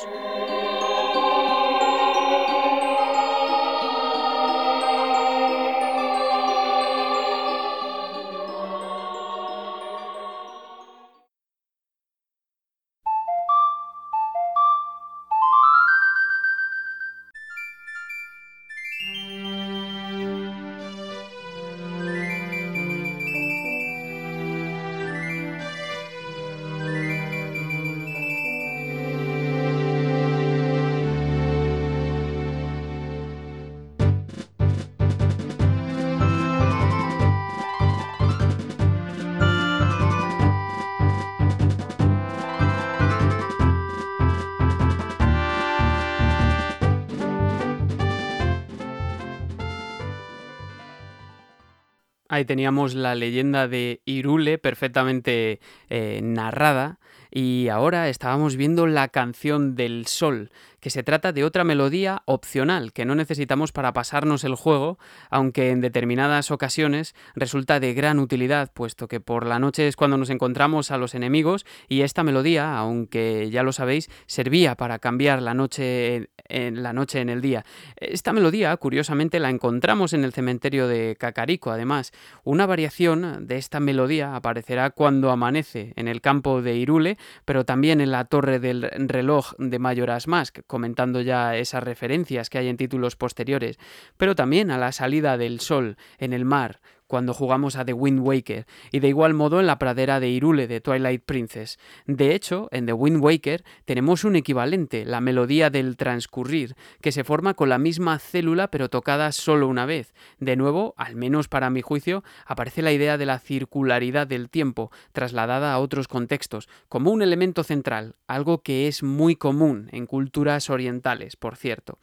[52.38, 55.59] Ahí teníamos la leyenda de Irule perfectamente
[55.89, 56.99] eh, narrada
[57.31, 60.51] y ahora estábamos viendo la canción del sol,
[60.88, 64.97] que se trata de otra melodía opcional que no necesitamos para pasarnos el juego,
[65.29, 70.15] aunque en determinadas ocasiones resulta de gran utilidad, puesto que por la noche es cuando
[70.15, 75.41] nos encontramos a los enemigos y esta melodía, aunque ya lo sabéis, servía para cambiar
[75.41, 77.65] la noche en la noche en el día.
[77.97, 82.13] Esta melodía, curiosamente, la encontramos en el cementerio de Cacarico, además.
[82.43, 88.01] Una variación de esta melodía aparecerá cuando amanece en el campo de Irule, pero también
[88.01, 92.78] en la torre del reloj de Mayoras Mask, comentando ya esas referencias que hay en
[92.78, 93.80] títulos posteriores,
[94.15, 98.20] pero también a la salida del sol en el mar, cuando jugamos a The Wind
[98.20, 101.80] Waker, y de igual modo en la pradera de Irule de Twilight Princess.
[102.05, 107.24] De hecho, en The Wind Waker tenemos un equivalente, la melodía del transcurrir, que se
[107.24, 110.14] forma con la misma célula pero tocada solo una vez.
[110.39, 114.91] De nuevo, al menos para mi juicio, aparece la idea de la circularidad del tiempo,
[115.14, 120.70] trasladada a otros contextos, como un elemento central, algo que es muy común en culturas
[120.70, 121.97] orientales, por cierto.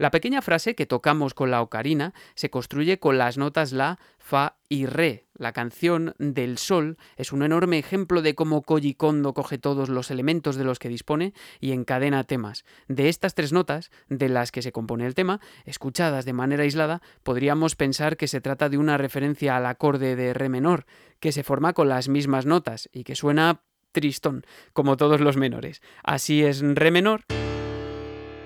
[0.00, 4.56] La pequeña frase que tocamos con la ocarina se construye con las notas la, fa
[4.66, 5.26] y re.
[5.34, 10.10] La canción del sol es un enorme ejemplo de cómo Koji Kondo coge todos los
[10.10, 12.64] elementos de los que dispone y encadena temas.
[12.88, 17.02] De estas tres notas, de las que se compone el tema, escuchadas de manera aislada,
[17.22, 20.86] podríamos pensar que se trata de una referencia al acorde de re menor,
[21.18, 25.82] que se forma con las mismas notas y que suena tristón, como todos los menores.
[26.02, 27.20] Así es re menor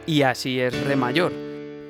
[0.05, 1.44] y así es re mayor.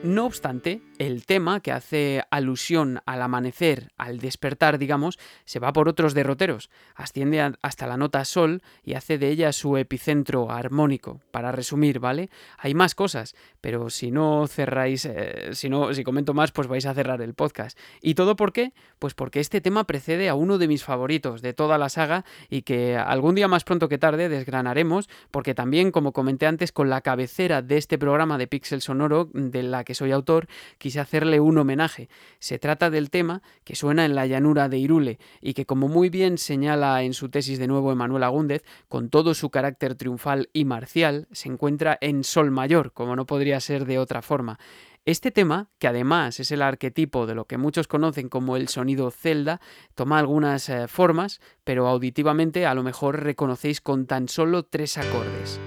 [0.05, 5.89] No obstante, el tema que hace alusión al amanecer, al despertar, digamos, se va por
[5.89, 11.21] otros derroteros, asciende hasta la nota sol y hace de ella su epicentro armónico.
[11.31, 12.31] Para resumir, ¿vale?
[12.59, 16.87] Hay más cosas, pero si no cerráis, eh, si no, si comento más, pues vais
[16.87, 17.79] a cerrar el podcast.
[18.01, 18.73] ¿Y todo por qué?
[18.99, 22.63] Pues porque este tema precede a uno de mis favoritos de toda la saga y
[22.63, 27.01] que algún día más pronto que tarde desgranaremos, porque también, como comenté antes, con la
[27.01, 30.47] cabecera de este programa de Pixel Sonoro, de la que soy autor,
[30.85, 32.11] quise hacerle un homenaje.
[32.41, 36.11] Se trata del tema que suena en la llanura de Irule y que, como muy
[36.11, 40.67] bien señala en su tesis de nuevo Emanuel Agúndez, con todo su carácter triunfal y
[40.67, 44.59] marcial, se encuentra en Sol mayor, como no podría ser de otra forma.
[45.07, 49.11] Este tema, que además es el arquetipo de lo que muchos conocen como el sonido
[49.11, 49.63] celda,
[49.95, 55.59] toma algunas eh, formas, pero auditivamente a lo mejor reconocéis con tan solo tres acordes.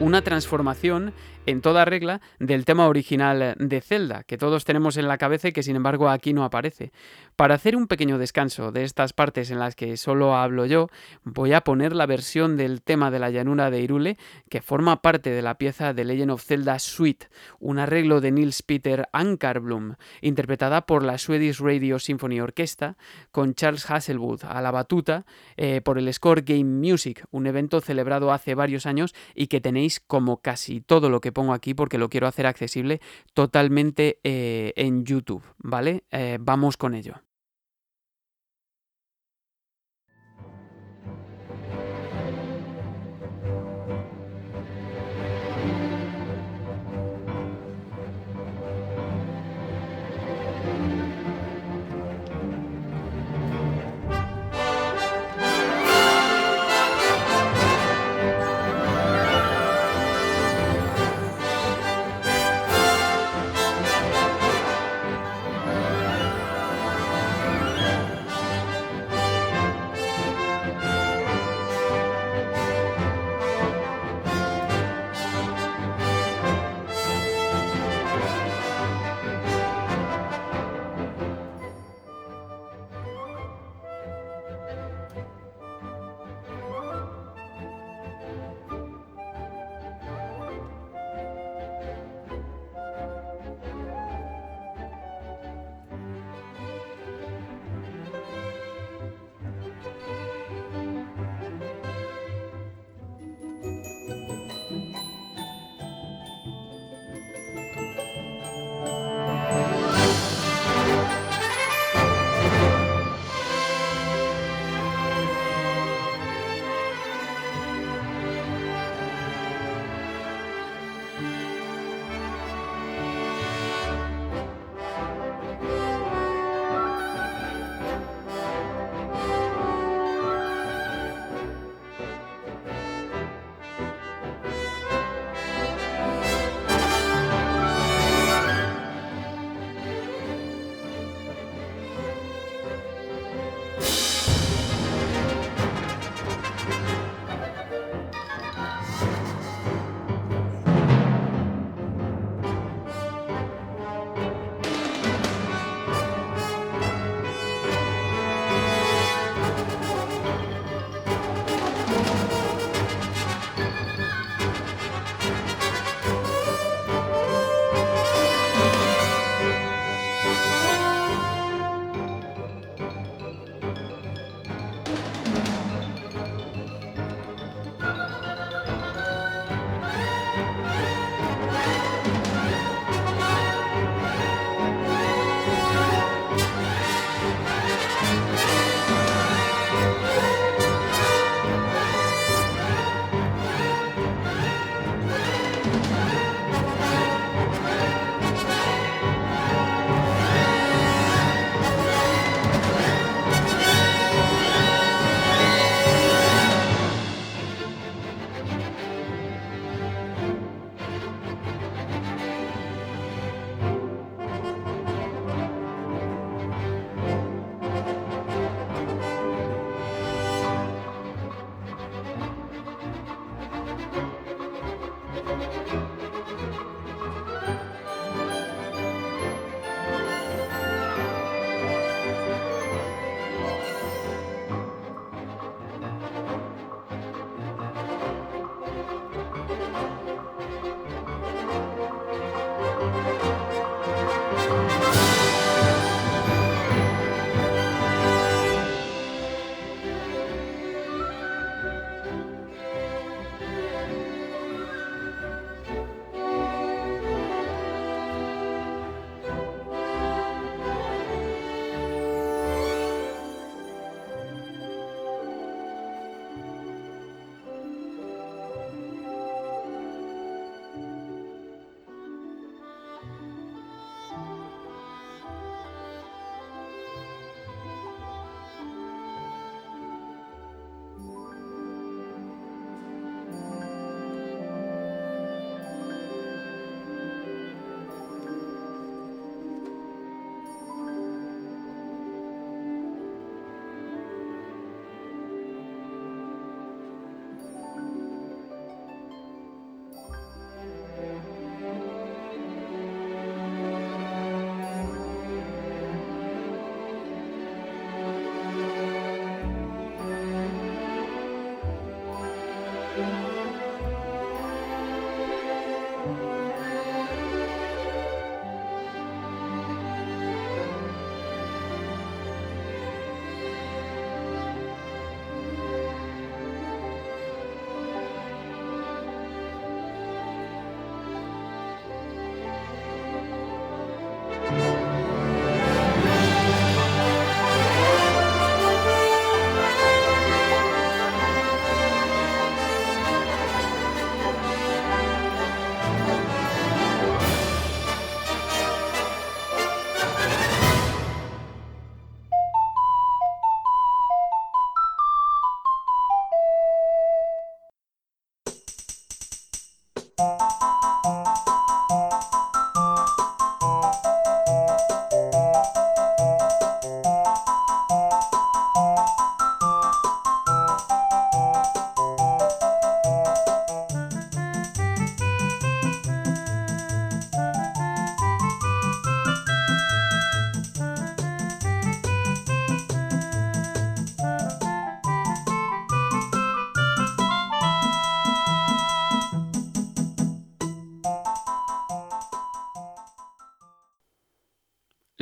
[0.00, 1.12] Una transformación
[1.46, 5.52] en toda regla del tema original de Zelda, que todos tenemos en la cabeza y
[5.52, 6.92] que sin embargo aquí no aparece.
[7.36, 10.88] Para hacer un pequeño descanso de estas partes en las que solo hablo yo,
[11.22, 14.18] voy a poner la versión del tema de la llanura de Irule,
[14.48, 17.28] que forma parte de la pieza de Legend of Zelda Suite,
[17.60, 22.96] un arreglo de Nils Peter Ankarblom, interpretada por la Swedish Radio Symphony Orchestra,
[23.30, 25.26] con Charles Hasselwood a la batuta,
[25.56, 30.00] eh, por el Score Game Music, un evento celebrado hace varios años y que tenéis
[30.00, 33.02] como casi todo lo que pongo aquí porque lo quiero hacer accesible
[33.34, 36.04] totalmente eh, en YouTube, ¿vale?
[36.10, 37.20] Eh, vamos con ello.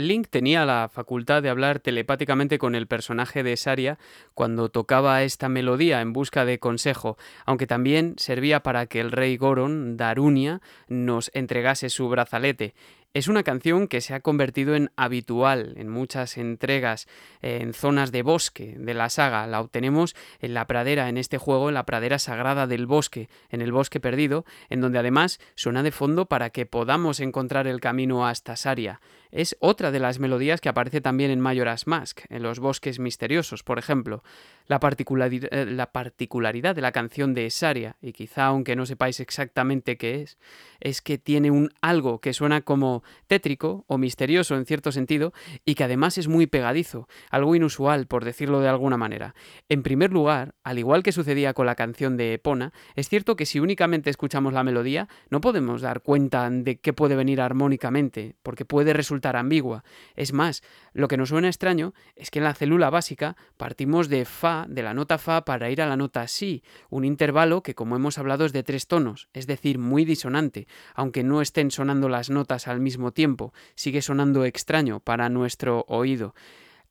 [0.09, 3.99] Link tenía la facultad de hablar telepáticamente con el personaje de Saria
[4.35, 9.37] cuando tocaba esta melodía en busca de consejo, aunque también servía para que el rey
[9.37, 12.75] Goron, Darunia, nos entregase su brazalete.
[13.15, 17.07] Es una canción que se ha convertido en habitual en muchas entregas
[17.43, 19.47] en zonas de bosque de la saga.
[19.47, 23.63] La obtenemos en la pradera, en este juego, en la pradera sagrada del bosque, en
[23.63, 28.27] el bosque perdido, en donde además suena de fondo para que podamos encontrar el camino
[28.27, 29.01] hasta Saria.
[29.35, 33.65] Es otra de las melodías que aparece también en Majora's Mask, en los bosques misteriosos,
[33.65, 34.23] por ejemplo.
[34.69, 39.97] La, eh, la particularidad de la canción de Saria, y quizá aunque no sepáis exactamente
[39.97, 40.39] qué es,
[40.79, 45.33] es que tiene un algo que suena como tétrico o misterioso en cierto sentido
[45.65, 49.35] y que además es muy pegadizo, algo inusual por decirlo de alguna manera.
[49.69, 53.47] En primer lugar, al igual que sucedía con la canción de Epona, es cierto que
[53.47, 58.65] si únicamente escuchamos la melodía no podemos dar cuenta de qué puede venir armónicamente, porque
[58.65, 59.85] puede resultar ambigua.
[60.15, 60.63] Es más,
[60.93, 64.83] lo que nos suena extraño es que en la célula básica partimos de Fa, de
[64.83, 68.45] la nota Fa, para ir a la nota Si, un intervalo que como hemos hablado
[68.45, 72.81] es de tres tonos, es decir, muy disonante, aunque no estén sonando las notas al
[72.81, 76.35] mismo tiempo, sigue sonando extraño para nuestro oído.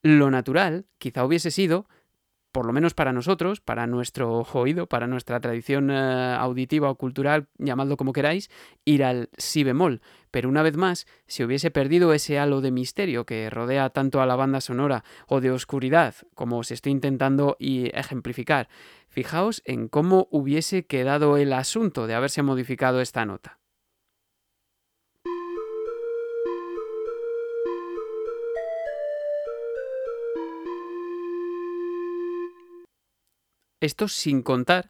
[0.02, 1.88] Lo natural quizá hubiese sido
[2.54, 7.48] por lo menos para nosotros, para nuestro oído, para nuestra tradición eh, auditiva o cultural,
[7.58, 8.50] llamadlo como queráis,
[8.86, 10.02] ir al si bemol.
[10.30, 14.28] Pero una vez más, si hubiese perdido ese halo de misterio que rodea tanto a
[14.28, 18.70] la banda sonora o de oscuridad, como os estoy intentando ejemplificar,
[19.10, 23.63] fijaos en cómo hubiese quedado el asunto de haberse modificado esta nota.
[33.84, 34.90] Esto sin contar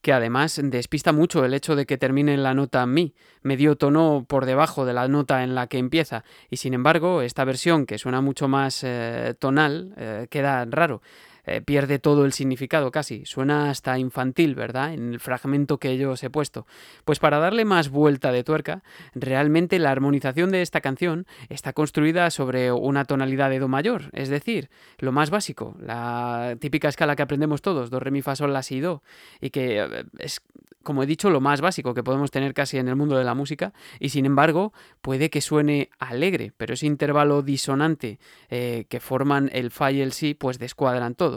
[0.00, 4.46] que además despista mucho el hecho de que termine la nota mi, medio tono por
[4.46, 8.20] debajo de la nota en la que empieza, y sin embargo esta versión que suena
[8.20, 11.02] mucho más eh, tonal eh, queda raro.
[11.44, 13.24] Eh, pierde todo el significado casi.
[13.26, 14.94] Suena hasta infantil, ¿verdad?
[14.94, 16.66] En el fragmento que yo os he puesto.
[17.04, 18.82] Pues para darle más vuelta de tuerca,
[19.14, 24.28] realmente la armonización de esta canción está construida sobre una tonalidad de Do mayor, es
[24.28, 28.52] decir, lo más básico, la típica escala que aprendemos todos, Do, Re, Mi, Fa, Sol,
[28.52, 29.02] La, Si, Do,
[29.40, 30.42] y que eh, es
[30.82, 33.34] como he dicho, lo más básico que podemos tener casi en el mundo de la
[33.34, 38.18] música, y sin embargo puede que suene alegre, pero ese intervalo disonante
[38.50, 41.31] eh, que forman el fa y el si, pues descuadran todo.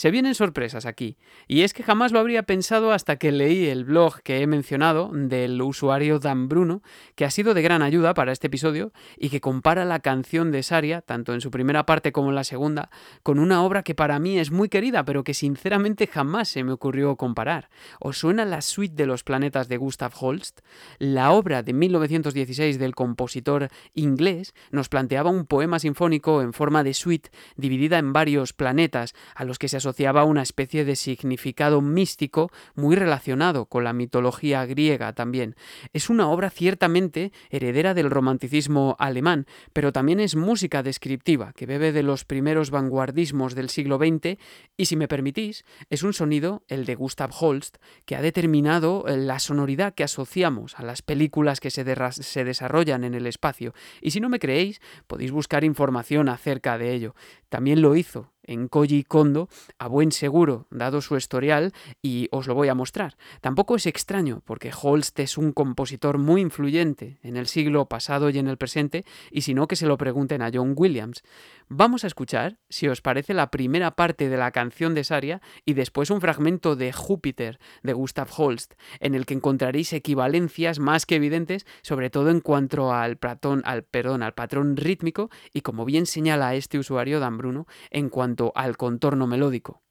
[0.00, 3.84] Se vienen sorpresas aquí, y es que jamás lo habría pensado hasta que leí el
[3.84, 6.80] blog que he mencionado del usuario Dan Bruno,
[7.16, 10.62] que ha sido de gran ayuda para este episodio y que compara la canción de
[10.62, 12.88] Saria, tanto en su primera parte como en la segunda,
[13.22, 16.72] con una obra que para mí es muy querida, pero que sinceramente jamás se me
[16.72, 17.68] ocurrió comparar.
[17.98, 20.60] ¿Os suena la suite de los planetas de Gustav Holst?
[20.98, 26.94] La obra de 1916 del compositor inglés nos planteaba un poema sinfónico en forma de
[26.94, 32.52] suite dividida en varios planetas a los que se asociaba una especie de significado místico
[32.76, 35.56] muy relacionado con la mitología griega también.
[35.92, 41.90] Es una obra ciertamente heredera del romanticismo alemán, pero también es música descriptiva, que bebe
[41.90, 44.38] de los primeros vanguardismos del siglo XX
[44.76, 49.16] y, si me permitís, es un sonido, el de Gustav Holst, que ha determinado eh,
[49.16, 53.74] la sonoridad que asociamos a las películas que se, se desarrollan en el espacio.
[54.00, 57.16] Y si no me creéis, podéis buscar información acerca de ello.
[57.48, 61.72] También lo hizo en Koji Kondo a buen seguro, dado su historial,
[62.02, 63.16] y os lo voy a mostrar.
[63.40, 68.38] Tampoco es extraño, porque Holst es un compositor muy influyente en el siglo pasado y
[68.38, 71.22] en el presente, y si no, que se lo pregunten a John Williams.
[71.68, 75.74] Vamos a escuchar, si os parece, la primera parte de la canción de Saria y
[75.74, 81.16] después un fragmento de Júpiter de Gustav Holst, en el que encontraréis equivalencias más que
[81.16, 83.18] evidentes, sobre todo en cuanto al,
[83.64, 88.29] al, perdón, al patrón rítmico y, como bien señala este usuario Dan Bruno, en cuanto
[88.54, 89.82] al contorno melódico.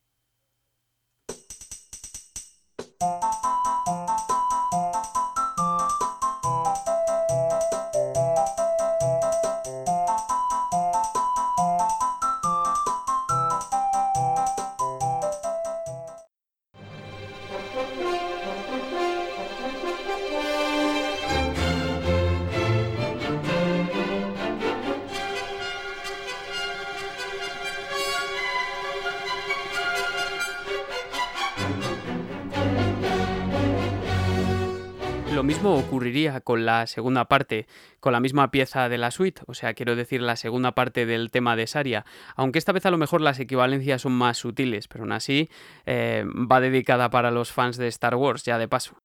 [35.90, 37.66] Ocurriría con la segunda parte,
[38.00, 41.32] con la misma pieza de la suite, o sea, quiero decir la segunda parte del
[41.32, 45.04] tema de Saria, aunque esta vez a lo mejor las equivalencias son más sutiles, pero
[45.04, 45.50] aún así
[45.88, 49.02] eh, va dedicada para los fans de Star Wars, ya de paso.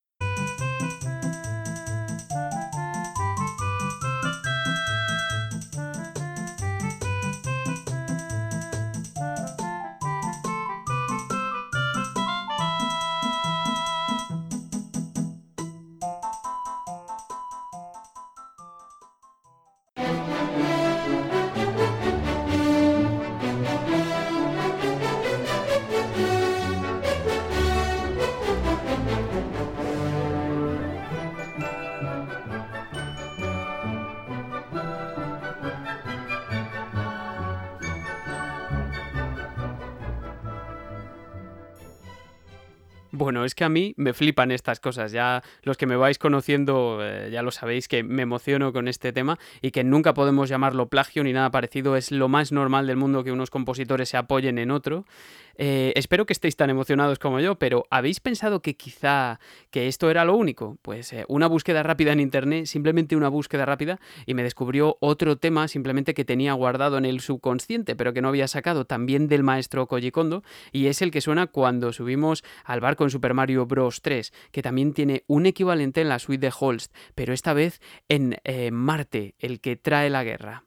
[43.64, 45.12] A mí me flipan estas cosas.
[45.12, 49.12] Ya los que me vais conociendo eh, ya lo sabéis que me emociono con este
[49.12, 51.96] tema y que nunca podemos llamarlo plagio ni nada parecido.
[51.96, 55.04] Es lo más normal del mundo que unos compositores se apoyen en otro.
[55.56, 59.38] Eh, espero que estéis tan emocionados como yo, pero ¿habéis pensado que quizá
[59.70, 60.78] que esto era lo único?
[60.82, 65.36] Pues eh, una búsqueda rápida en internet, simplemente una búsqueda rápida, y me descubrió otro
[65.36, 69.44] tema simplemente que tenía guardado en el subconsciente, pero que no había sacado, también del
[69.44, 70.42] maestro Koji Kondo,
[70.72, 74.02] y es el que suena cuando subimos al barco en Super Mario Bros.
[74.02, 78.36] 3, que también tiene un equivalente en la suite de Holst, pero esta vez en
[78.44, 80.64] eh, Marte, el que trae la guerra.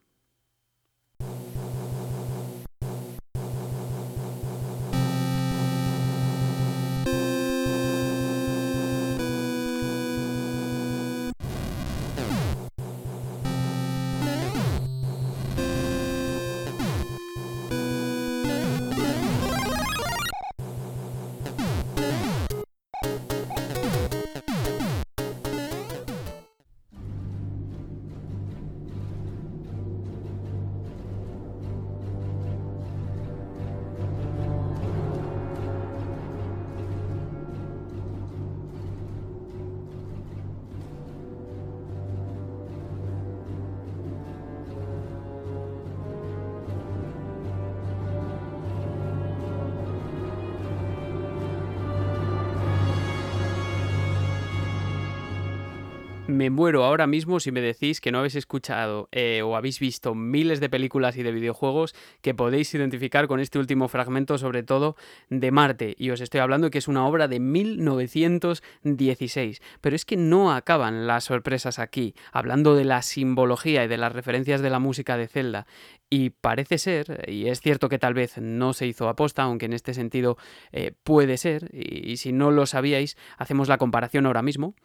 [56.38, 60.14] Me muero ahora mismo si me decís que no habéis escuchado eh, o habéis visto
[60.14, 64.96] miles de películas y de videojuegos que podéis identificar con este último fragmento, sobre todo
[65.30, 65.96] de Marte.
[65.98, 69.64] Y os estoy hablando que es una obra de 1916.
[69.82, 74.14] Pero es que no acaban las sorpresas aquí, hablando de la simbología y de las
[74.14, 75.66] referencias de la música de Zelda.
[76.10, 79.74] Y parece ser, y es cierto que tal vez no se hizo aposta, aunque en
[79.74, 80.38] este sentido
[80.72, 84.76] eh, puede ser, y, y si no lo sabíais, hacemos la comparación ahora mismo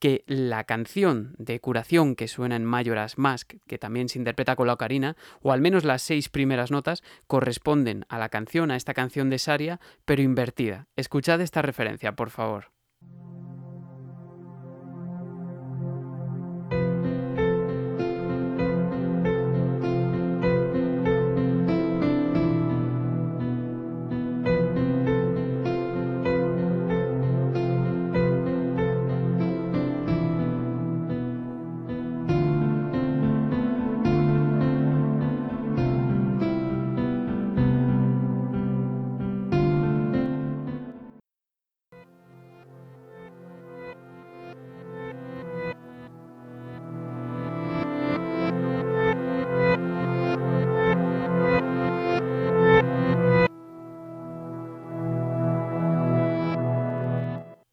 [0.00, 4.66] que la canción de curación que suena en Majora's Mask, que también se interpreta con
[4.66, 8.94] la ocarina, o al menos las seis primeras notas, corresponden a la canción, a esta
[8.94, 10.88] canción de Saria, pero invertida.
[10.96, 12.72] Escuchad esta referencia, por favor.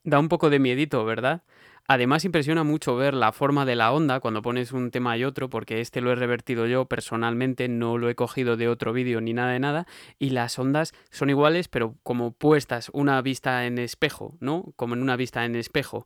[0.07, 1.43] Da un poco de miedito, ¿verdad?
[1.85, 5.49] Además impresiona mucho ver la forma de la onda cuando pones un tema y otro,
[5.49, 9.33] porque este lo he revertido yo personalmente, no lo he cogido de otro vídeo ni
[9.33, 9.85] nada de nada,
[10.17, 14.71] y las ondas son iguales, pero como puestas una vista en espejo, ¿no?
[14.77, 16.05] Como en una vista en espejo.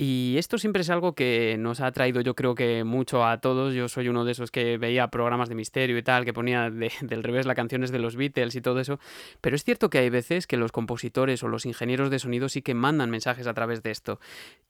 [0.00, 3.74] Y esto siempre es algo que nos ha traído yo creo que mucho a todos.
[3.74, 6.70] Yo soy uno de esos que veía programas de misterio y tal, que ponía
[7.02, 9.00] del revés las canciones de los Beatles y todo eso.
[9.40, 12.62] Pero es cierto que hay veces que los compositores o los ingenieros de sonido sí
[12.62, 14.20] que mandan mensajes a través de esto.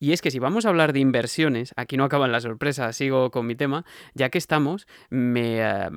[0.01, 3.31] Y es que si vamos a hablar de inversiones, aquí no acaban las sorpresas, sigo
[3.31, 5.91] con mi tema, ya que estamos, me eh,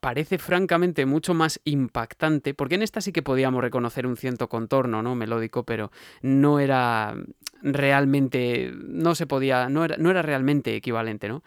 [0.00, 5.02] parece francamente mucho más impactante, porque en esta sí que podíamos reconocer un cierto contorno,
[5.02, 5.14] ¿no?
[5.14, 7.14] Melódico, pero no era
[7.62, 11.42] realmente, no se podía, no era, no era realmente equivalente, ¿no?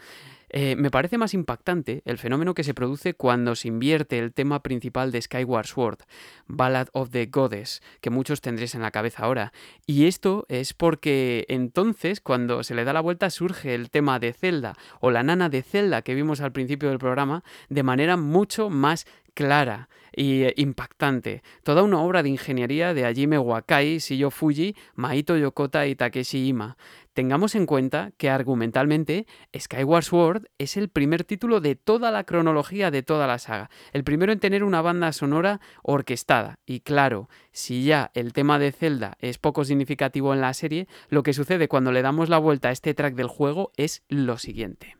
[0.51, 4.63] Eh, me parece más impactante el fenómeno que se produce cuando se invierte el tema
[4.63, 5.99] principal de Skyward Sword,
[6.47, 9.53] Ballad of the Goddess, que muchos tendréis en la cabeza ahora.
[9.85, 14.33] Y esto es porque entonces, cuando se le da la vuelta, surge el tema de
[14.33, 18.71] Zelda, o la nana de Zelda que vimos al principio del programa, de manera mucho
[18.71, 19.05] más
[19.35, 21.43] clara eh, impactante.
[21.63, 26.75] Toda una obra de ingeniería de Hajime Wakai, Shiyo Fuji, Maito Yokota y Takeshi Ima.
[27.13, 29.25] Tengamos en cuenta que argumentalmente
[29.57, 34.03] Skyward Sword es el primer título de toda la cronología de toda la saga, el
[34.03, 36.59] primero en tener una banda sonora orquestada.
[36.65, 41.23] Y claro, si ya el tema de Zelda es poco significativo en la serie, lo
[41.23, 44.98] que sucede cuando le damos la vuelta a este track del juego es lo siguiente.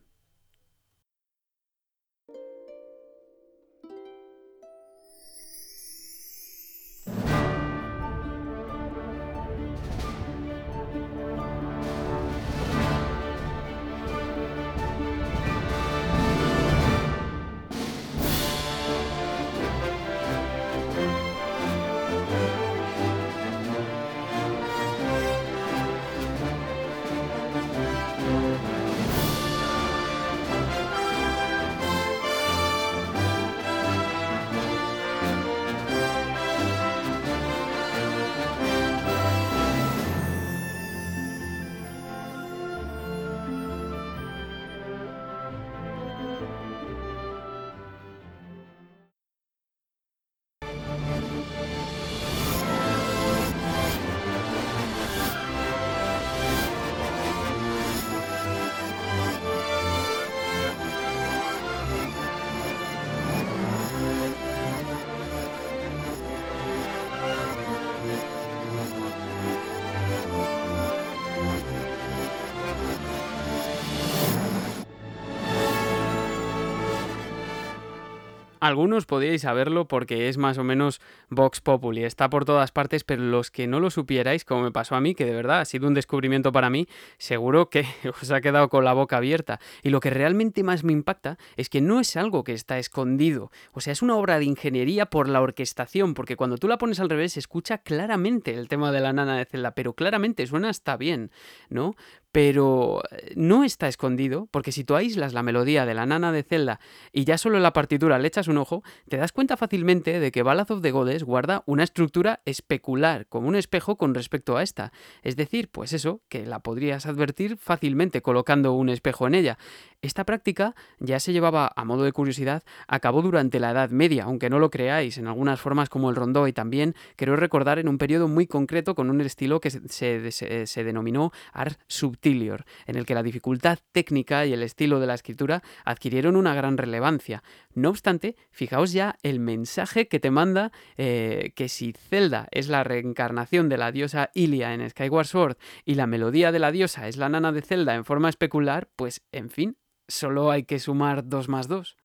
[78.69, 81.01] Algunos podíais saberlo porque es más o menos
[81.31, 84.93] Vox Populi, está por todas partes, pero los que no lo supierais, como me pasó
[84.93, 87.87] a mí, que de verdad ha sido un descubrimiento para mí, seguro que
[88.21, 89.59] os ha quedado con la boca abierta.
[89.81, 93.51] Y lo que realmente más me impacta es que no es algo que está escondido,
[93.73, 96.99] o sea, es una obra de ingeniería por la orquestación, porque cuando tú la pones
[96.99, 100.69] al revés se escucha claramente el tema de la nana de Zelda, pero claramente suena
[100.69, 101.31] hasta bien,
[101.69, 101.95] ¿no?
[102.31, 106.43] Pero eh, no está escondido, porque si tú aíslas la melodía de la nana de
[106.43, 106.79] Zelda
[107.11, 110.31] y ya solo en la partitura le echas un ojo, te das cuenta fácilmente de
[110.31, 114.63] que Ballad of the Goddess guarda una estructura especular, como un espejo con respecto a
[114.63, 114.91] esta.
[115.23, 119.57] Es decir, pues eso, que la podrías advertir fácilmente colocando un espejo en ella.
[120.01, 124.25] Esta práctica ya se llevaba, a modo de curiosidad, a cabo durante la Edad Media,
[124.25, 127.87] aunque no lo creáis, en algunas formas como el rondó y también, quiero recordar, en
[127.87, 133.05] un periodo muy concreto con un estilo que se, se denominó Art Sub en el
[133.05, 137.43] que la dificultad técnica y el estilo de la escritura adquirieron una gran relevancia.
[137.73, 142.83] No obstante, fijaos ya el mensaje que te manda eh, que si Zelda es la
[142.83, 147.17] reencarnación de la diosa Ilia en Skyward Sword y la melodía de la diosa es
[147.17, 151.49] la nana de Zelda en forma especular, pues en fin, solo hay que sumar 2
[151.49, 151.97] más 2.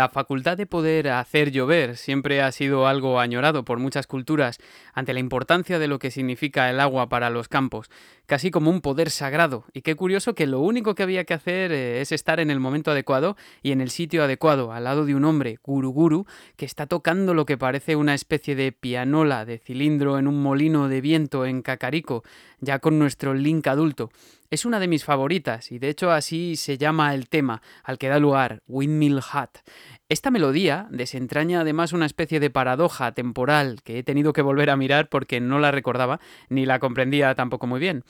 [0.00, 4.56] La facultad de poder hacer llover siempre ha sido algo añorado por muchas culturas
[4.94, 7.90] ante la importancia de lo que significa el agua para los campos,
[8.24, 9.66] casi como un poder sagrado.
[9.74, 12.60] Y qué curioso que lo único que había que hacer eh, es estar en el
[12.60, 16.24] momento adecuado y en el sitio adecuado, al lado de un hombre, Guruguru,
[16.56, 20.88] que está tocando lo que parece una especie de pianola de cilindro en un molino
[20.88, 22.24] de viento en Cacarico,
[22.60, 24.10] ya con nuestro Link adulto.
[24.50, 28.08] Es una de mis favoritas y de hecho así se llama el tema al que
[28.08, 29.58] da lugar, Windmill Hat.
[30.08, 34.76] Esta melodía desentraña además una especie de paradoja temporal que he tenido que volver a
[34.76, 38.02] mirar porque no la recordaba ni la comprendía tampoco muy bien.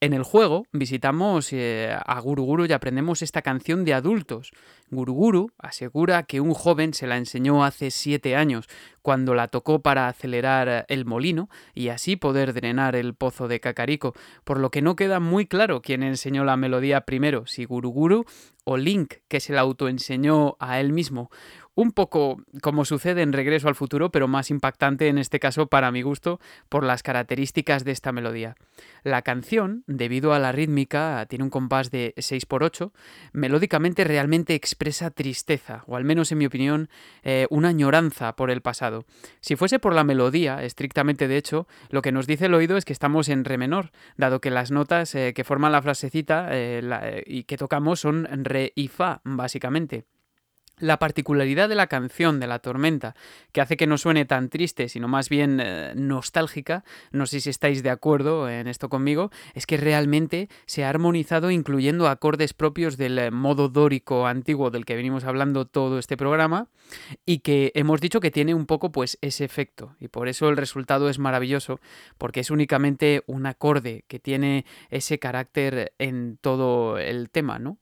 [0.00, 4.52] En el juego visitamos eh, a Guruguru y aprendemos esta canción de adultos.
[4.92, 8.68] Guruguru asegura que un joven se la enseñó hace siete años,
[9.02, 14.14] cuando la tocó para acelerar el molino y así poder drenar el pozo de Cacarico,
[14.44, 18.24] por lo que no queda muy claro quién enseñó la melodía primero, si Guruguru
[18.62, 21.28] o Link, que se la autoenseñó a él mismo.
[21.78, 25.92] Un poco como sucede en Regreso al Futuro, pero más impactante en este caso para
[25.92, 28.56] mi gusto por las características de esta melodía.
[29.04, 32.90] La canción, debido a la rítmica, tiene un compás de 6x8,
[33.32, 36.88] melódicamente realmente expresa tristeza, o al menos en mi opinión,
[37.22, 39.04] eh, una añoranza por el pasado.
[39.40, 42.84] Si fuese por la melodía, estrictamente de hecho, lo que nos dice el oído es
[42.84, 47.22] que estamos en re menor, dado que las notas eh, que forman la frasecita eh,
[47.24, 50.06] y que tocamos son re y fa, básicamente.
[50.80, 53.14] La particularidad de la canción de la tormenta,
[53.52, 57.50] que hace que no suene tan triste, sino más bien eh, nostálgica, no sé si
[57.50, 62.96] estáis de acuerdo en esto conmigo, es que realmente se ha armonizado incluyendo acordes propios
[62.96, 66.68] del eh, modo dórico antiguo del que venimos hablando todo este programa
[67.26, 70.56] y que hemos dicho que tiene un poco pues ese efecto y por eso el
[70.56, 71.80] resultado es maravilloso
[72.16, 77.78] porque es únicamente un acorde que tiene ese carácter en todo el tema, ¿no?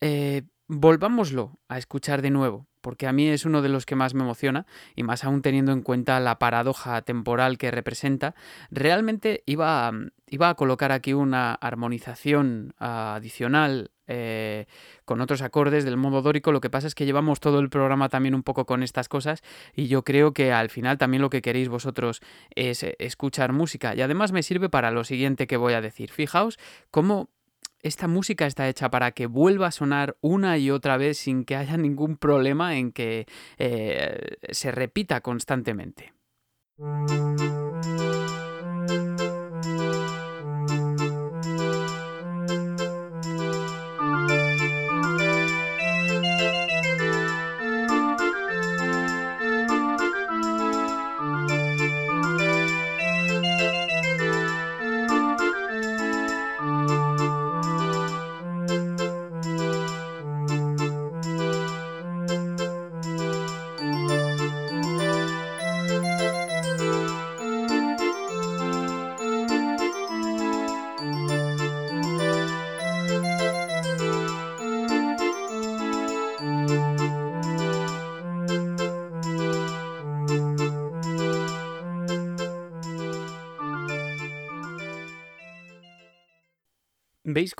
[0.00, 4.14] Eh, volvámoslo a escuchar de nuevo, porque a mí es uno de los que más
[4.14, 8.36] me emociona, y más aún teniendo en cuenta la paradoja temporal que representa,
[8.70, 9.92] realmente iba a,
[10.28, 14.66] iba a colocar aquí una armonización adicional eh,
[15.04, 16.52] con otros acordes del modo dórico.
[16.52, 19.42] Lo que pasa es que llevamos todo el programa también un poco con estas cosas
[19.74, 22.20] y yo creo que al final también lo que queréis vosotros
[22.54, 23.96] es escuchar música.
[23.96, 26.10] Y además me sirve para lo siguiente que voy a decir.
[26.12, 26.58] Fijaos
[26.92, 27.28] cómo
[27.82, 31.56] esta música está hecha para que vuelva a sonar una y otra vez sin que
[31.56, 33.26] haya ningún problema en que
[33.58, 36.12] eh, se repita constantemente.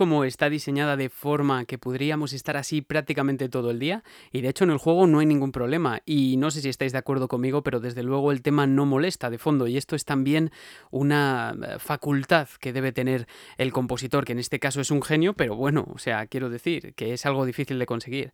[0.00, 4.02] ¿Veis cómo está diseñada de forma que podríamos estar así prácticamente todo el día?
[4.32, 6.00] Y de hecho en el juego no hay ningún problema.
[6.06, 9.28] Y no sé si estáis de acuerdo conmigo, pero desde luego el tema no molesta
[9.28, 9.66] de fondo.
[9.66, 10.52] Y esto es también
[10.90, 13.26] una eh, facultad que debe tener
[13.58, 16.94] el compositor, que en este caso es un genio, pero bueno, o sea, quiero decir
[16.94, 18.32] que es algo difícil de conseguir.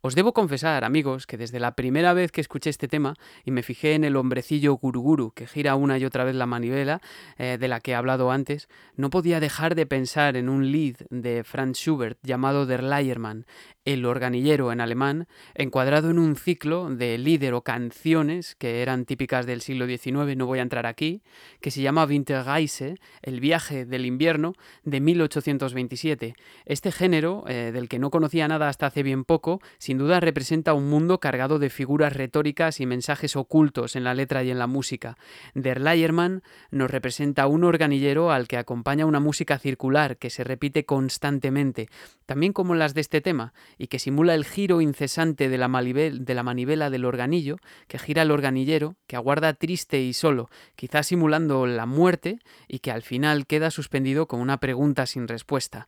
[0.00, 3.64] Os debo confesar, amigos, que desde la primera vez que escuché este tema y me
[3.64, 7.00] fijé en el hombrecillo guruguru que gira una y otra vez la manivela,
[7.38, 10.70] eh, de la que he hablado antes, no podía dejar de pensar en un
[11.10, 13.46] de Franz Schubert llamado Der Leiermann,
[13.92, 19.46] el organillero en alemán, encuadrado en un ciclo de líder o canciones que eran típicas
[19.46, 21.22] del siglo XIX, no voy a entrar aquí,
[21.62, 24.52] que se llama Winterreise, el viaje del invierno,
[24.84, 26.34] de 1827.
[26.66, 30.74] Este género, eh, del que no conocía nada hasta hace bien poco, sin duda representa
[30.74, 34.66] un mundo cargado de figuras retóricas y mensajes ocultos en la letra y en la
[34.66, 35.16] música.
[35.54, 40.84] Der Leiermann nos representa un organillero al que acompaña una música circular que se repite
[40.84, 41.88] constantemente,
[42.26, 46.90] también como las de este tema, y que simula el giro incesante de la, manivela
[46.90, 47.56] del organillo,
[47.86, 52.90] que gira el organillero, que aguarda triste y solo, quizás simulando la muerte, y que
[52.90, 55.86] al final queda suspendido con una pregunta sin respuesta.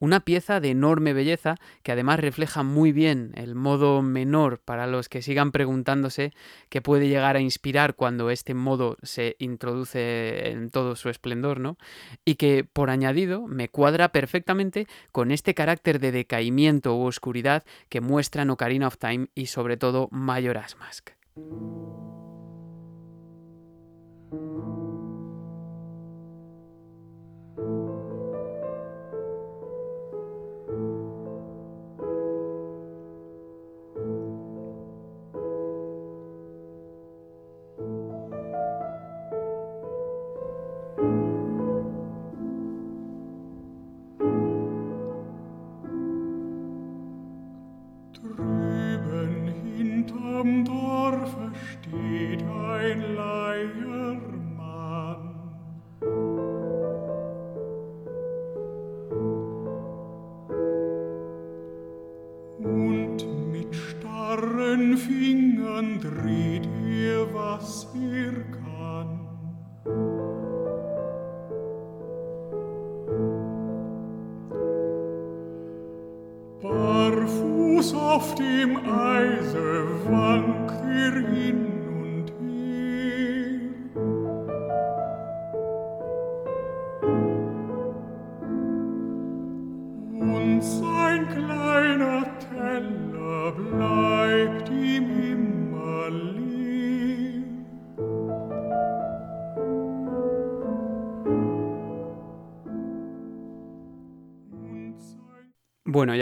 [0.00, 5.08] Una pieza de enorme belleza que además refleja muy bien el modo menor para los
[5.08, 6.32] que sigan preguntándose
[6.68, 11.78] qué puede llegar a inspirar cuando este modo se introduce en todo su esplendor, ¿no?
[12.24, 18.00] Y que por añadido me cuadra perfectamente con este carácter de decaimiento u oscuridad que
[18.00, 21.10] muestran Ocarina of Time y sobre todo Majora's Mask.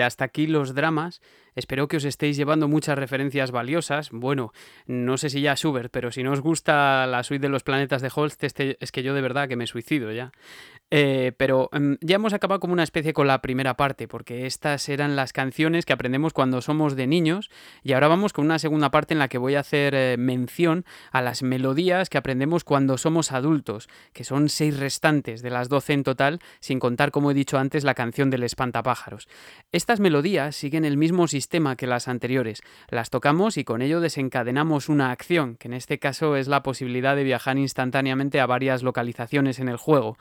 [0.07, 1.21] Hasta aquí los dramas.
[1.55, 4.11] Espero que os estéis llevando muchas referencias valiosas.
[4.11, 4.53] Bueno,
[4.87, 8.03] no sé si ya Schubert, pero si no os gusta la suite de los planetas
[8.03, 10.33] de Holst, este, es que yo de verdad que me suicido ya.
[10.91, 14.89] Eh, pero em, ya hemos acabado como una especie con la primera parte, porque estas
[14.89, 17.51] eran las canciones que aprendemos cuando somos de niños,
[17.83, 20.85] y ahora vamos con una segunda parte en la que voy a hacer eh, mención
[21.11, 25.93] a las melodías que aprendemos cuando somos adultos, que son seis restantes de las doce
[25.93, 29.29] en total, sin contar, como he dicho antes, la canción del espantapájaros.
[29.73, 34.89] Estas melodías siguen el mismo sistema que las anteriores, las tocamos y con ello desencadenamos
[34.89, 39.59] una acción, que en este caso es la posibilidad de viajar instantáneamente a varias localizaciones
[39.59, 40.17] en el juego.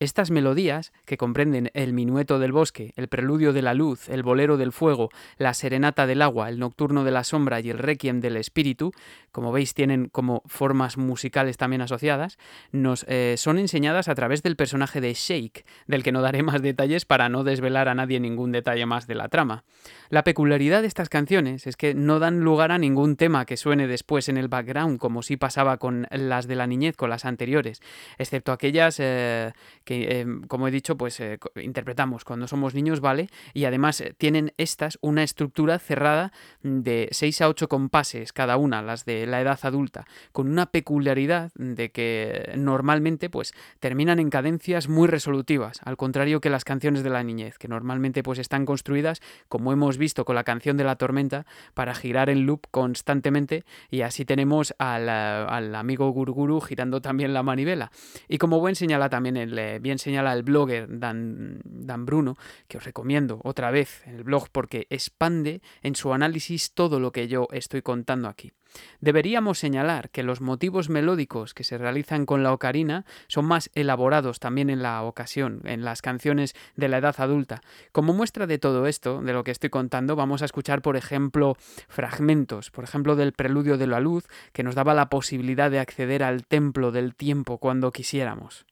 [0.00, 4.56] Estas melodías, que comprenden el minueto del bosque, el preludio de la luz, el bolero
[4.56, 5.08] del fuego,
[5.38, 8.92] la serenata del agua, el nocturno de la sombra y el requiem del espíritu,
[9.32, 12.38] como veis tienen como formas musicales también asociadas,
[12.70, 16.62] nos eh, son enseñadas a través del personaje de Shake, del que no daré más
[16.62, 19.64] detalles para no desvelar a nadie ningún detalle más de la trama.
[20.10, 23.88] La peculiaridad de estas canciones es que no dan lugar a ningún tema que suene
[23.88, 27.80] después en el background, como sí pasaba con las de la niñez, con las anteriores,
[28.16, 29.50] excepto aquellas eh,
[29.88, 33.30] que, em, como he dicho, pues eh, interpretamos cuando somos niños, ¿vale?
[33.54, 36.30] Y además eh, tienen estas una estructura cerrada
[36.62, 41.52] de 6 a 8 compases cada una, las de la edad adulta, con una peculiaridad
[41.54, 47.08] de que normalmente pues terminan en cadencias muy resolutivas, al contrario que las canciones de
[47.08, 50.96] la niñez, que normalmente pues están construidas, como hemos visto con la canción de la
[50.96, 57.32] tormenta, para girar en loop constantemente y así tenemos al, al amigo Gurguru girando también
[57.32, 57.90] la manivela.
[58.28, 62.36] Y como buen señala también el bien señala el blogger Dan, Dan Bruno,
[62.68, 67.28] que os recomiendo otra vez el blog porque expande en su análisis todo lo que
[67.28, 68.52] yo estoy contando aquí.
[69.00, 74.40] Deberíamos señalar que los motivos melódicos que se realizan con la ocarina son más elaborados
[74.40, 77.62] también en la ocasión, en las canciones de la edad adulta.
[77.92, 81.56] Como muestra de todo esto, de lo que estoy contando, vamos a escuchar, por ejemplo,
[81.88, 86.22] fragmentos, por ejemplo, del preludio de la luz, que nos daba la posibilidad de acceder
[86.22, 88.66] al templo del tiempo cuando quisiéramos.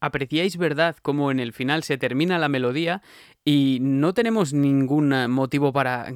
[0.00, 3.02] Apreciáis verdad cómo en el final se termina la melodía
[3.44, 6.12] y no tenemos ningún motivo para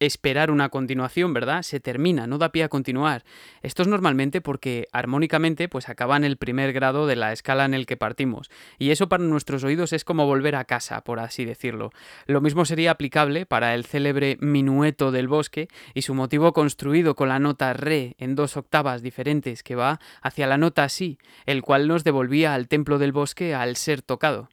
[0.00, 1.62] esperar una continuación, ¿verdad?
[1.62, 3.24] Se termina, no da pie a continuar.
[3.62, 7.86] Esto es normalmente porque armónicamente pues acaban el primer grado de la escala en el
[7.86, 8.50] que partimos.
[8.78, 11.90] Y eso para nuestros oídos es como volver a casa, por así decirlo.
[12.26, 17.28] Lo mismo sería aplicable para el célebre minueto del bosque y su motivo construido con
[17.28, 21.88] la nota re en dos octavas diferentes que va hacia la nota si, el cual
[21.88, 24.48] nos devolvía al templo del bosque al ser tocado.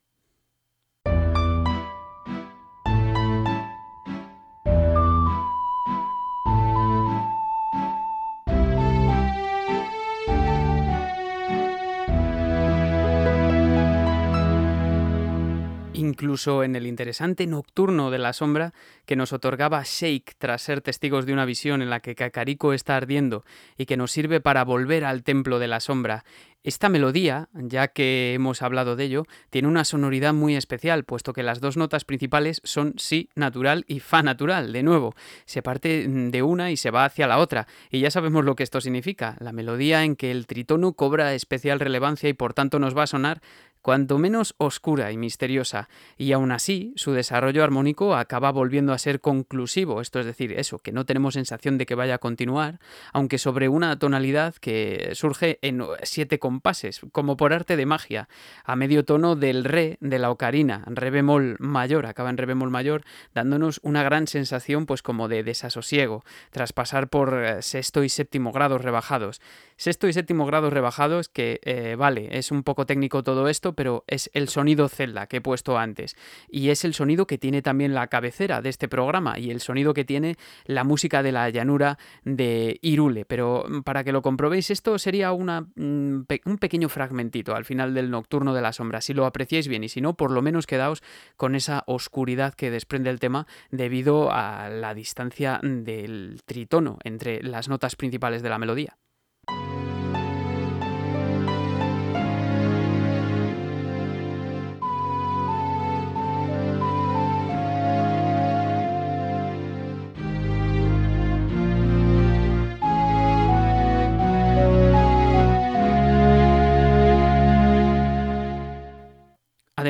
[16.11, 18.73] Incluso en el interesante Nocturno de la Sombra
[19.05, 22.97] que nos otorgaba Shake tras ser testigos de una visión en la que Kakariko está
[22.97, 23.45] ardiendo
[23.77, 26.25] y que nos sirve para volver al Templo de la Sombra
[26.63, 31.41] esta melodía, ya que hemos hablado de ello, tiene una sonoridad muy especial, puesto que
[31.41, 34.71] las dos notas principales son si natural y fa natural.
[34.71, 35.15] De nuevo,
[35.45, 37.67] se parte de una y se va hacia la otra.
[37.89, 39.37] Y ya sabemos lo que esto significa.
[39.39, 43.07] La melodía en que el tritono cobra especial relevancia y por tanto nos va a
[43.07, 43.41] sonar
[43.81, 49.19] cuanto menos oscura y misteriosa, y aún así su desarrollo armónico acaba volviendo a ser
[49.19, 52.79] conclusivo, esto es decir, eso, que no tenemos sensación de que vaya a continuar,
[53.13, 58.29] aunque sobre una tonalidad que surge en siete compases, como por arte de magia,
[58.63, 62.69] a medio tono del re de la ocarina, re bemol mayor, acaba en re bemol
[62.69, 63.03] mayor,
[63.33, 68.51] dándonos una gran sensación pues como de desasosiego, tras pasar por eh, sexto y séptimo
[68.51, 69.41] grados rebajados.
[69.77, 74.03] Sexto y séptimo grados rebajados que, eh, vale, es un poco técnico todo esto, pero
[74.07, 76.15] es el sonido Zelda que he puesto antes.
[76.49, 79.93] Y es el sonido que tiene también la cabecera de este programa y el sonido
[79.93, 80.35] que tiene
[80.65, 83.25] la música de la llanura de Irule.
[83.25, 88.11] Pero mm, para que lo comprobéis, esto sería mm, un pequeño fragmentito al final del
[88.11, 89.01] Nocturno de la Sombra.
[89.01, 91.03] Si lo apreciáis bien y si no, por lo menos quedaos
[91.37, 97.69] con esa oscuridad que desprende el tema debido a la distancia del tritono entre las
[97.69, 98.97] notas principales de la melodía.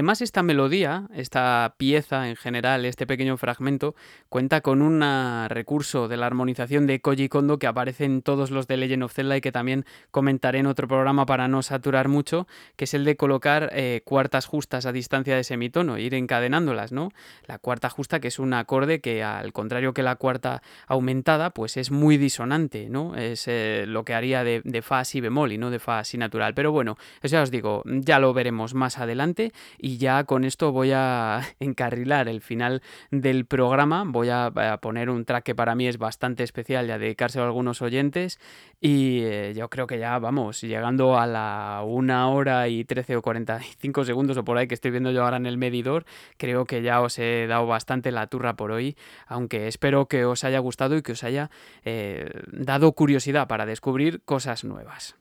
[0.01, 3.93] Además, esta melodía, esta pieza en general, este pequeño fragmento,
[4.29, 5.01] cuenta con un
[5.47, 9.13] recurso de la armonización de Koji Kondo que aparece en todos los de Legend of
[9.13, 12.47] Zelda y que también comentaré en otro programa para no saturar mucho,
[12.77, 17.09] que es el de colocar eh, cuartas justas a distancia de semitono, ir encadenándolas, ¿no?
[17.45, 21.77] La cuarta justa, que es un acorde que, al contrario que la cuarta aumentada, pues
[21.77, 23.15] es muy disonante, ¿no?
[23.15, 26.17] Es eh, lo que haría de, de fa si bemol y no de fa si
[26.17, 26.55] natural.
[26.55, 30.72] Pero bueno, eso ya os digo, ya lo veremos más adelante y ya con esto
[30.72, 34.03] voy a encarrilar el final del programa.
[34.05, 34.51] Voy a,
[34.81, 38.39] poner un track que para mí es bastante especial y a dedicárselo a algunos oyentes.
[38.80, 43.22] Y eh, yo creo que ya vamos, llegando a la una hora y 13 o
[43.22, 46.05] 45 segundos o por ahí que estoy viendo yo ahora en el medidor,
[46.38, 48.95] creo que ya os he dado bastante la turra por hoy.
[49.27, 51.49] Aunque espero que os haya gustado y que os haya
[51.84, 55.15] eh, dado curiosidad para descubrir cosas nuevas.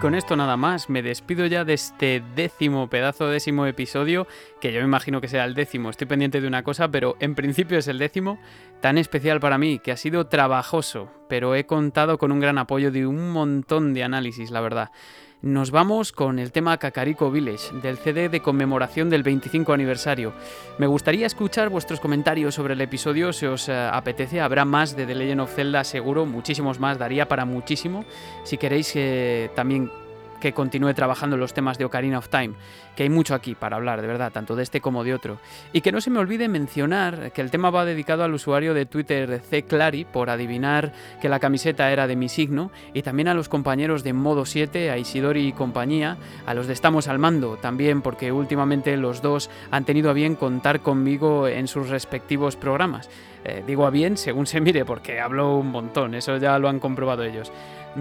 [0.00, 4.26] Con esto nada más, me despido ya de este décimo pedazo, décimo episodio,
[4.58, 7.34] que yo me imagino que sea el décimo, estoy pendiente de una cosa, pero en
[7.34, 8.38] principio es el décimo,
[8.80, 12.90] tan especial para mí, que ha sido trabajoso, pero he contado con un gran apoyo
[12.90, 14.90] de un montón de análisis, la verdad.
[15.42, 20.34] Nos vamos con el tema Kakariko Village, del CD de conmemoración del 25 aniversario.
[20.76, 24.42] Me gustaría escuchar vuestros comentarios sobre el episodio, si os eh, apetece.
[24.42, 28.04] Habrá más de The Legend of Zelda, seguro, muchísimos más, daría para muchísimo.
[28.44, 29.90] Si queréis que también
[30.40, 32.54] que continúe trabajando los temas de Ocarina of Time,
[32.96, 35.38] que hay mucho aquí para hablar, de verdad, tanto de este como de otro.
[35.72, 38.86] Y que no se me olvide mencionar que el tema va dedicado al usuario de
[38.86, 39.62] Twitter C.
[39.62, 44.02] Clary por adivinar que la camiseta era de mi signo, y también a los compañeros
[44.02, 48.32] de Modo 7, a Isidori y compañía, a los de Estamos al Mando, también porque
[48.32, 53.08] últimamente los dos han tenido a bien contar conmigo en sus respectivos programas.
[53.44, 56.78] Eh, digo a bien según se mire, porque hablo un montón, eso ya lo han
[56.78, 57.52] comprobado ellos.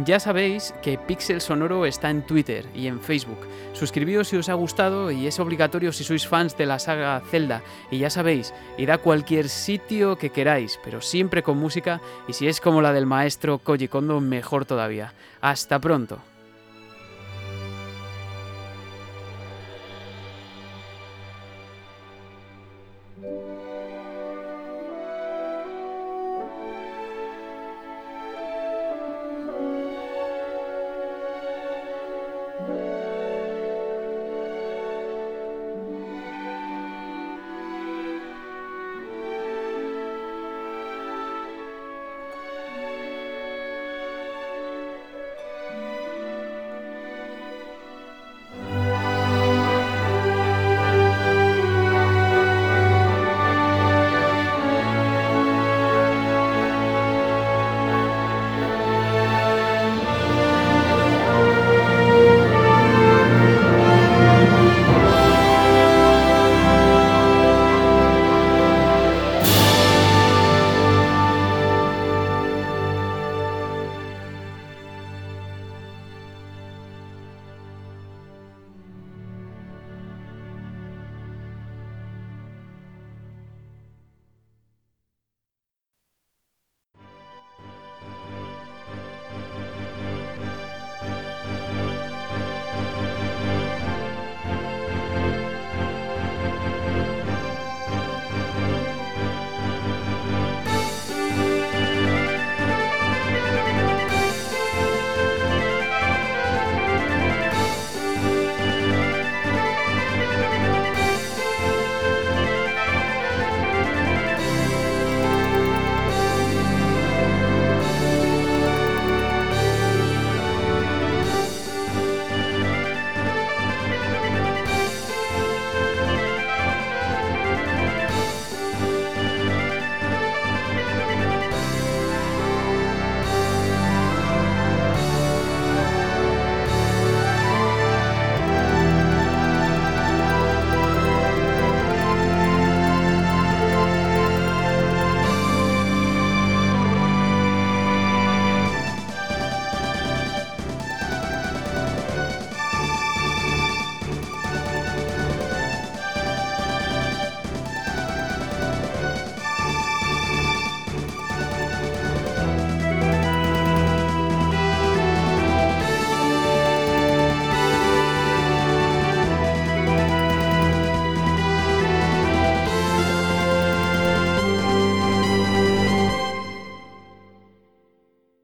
[0.06, 3.40] Ya sabéis que Pixel Sonoro está en Twitter y en Facebook.
[3.74, 7.64] Suscribíos si os ha gustado y es obligatorio si sois fans de la saga Zelda.
[7.90, 12.48] Y ya sabéis, id a cualquier sitio que queráis, pero siempre con música y si
[12.48, 15.14] es como la del maestro Koji Kondo, mejor todavía.
[15.41, 16.20] Hasta pronto.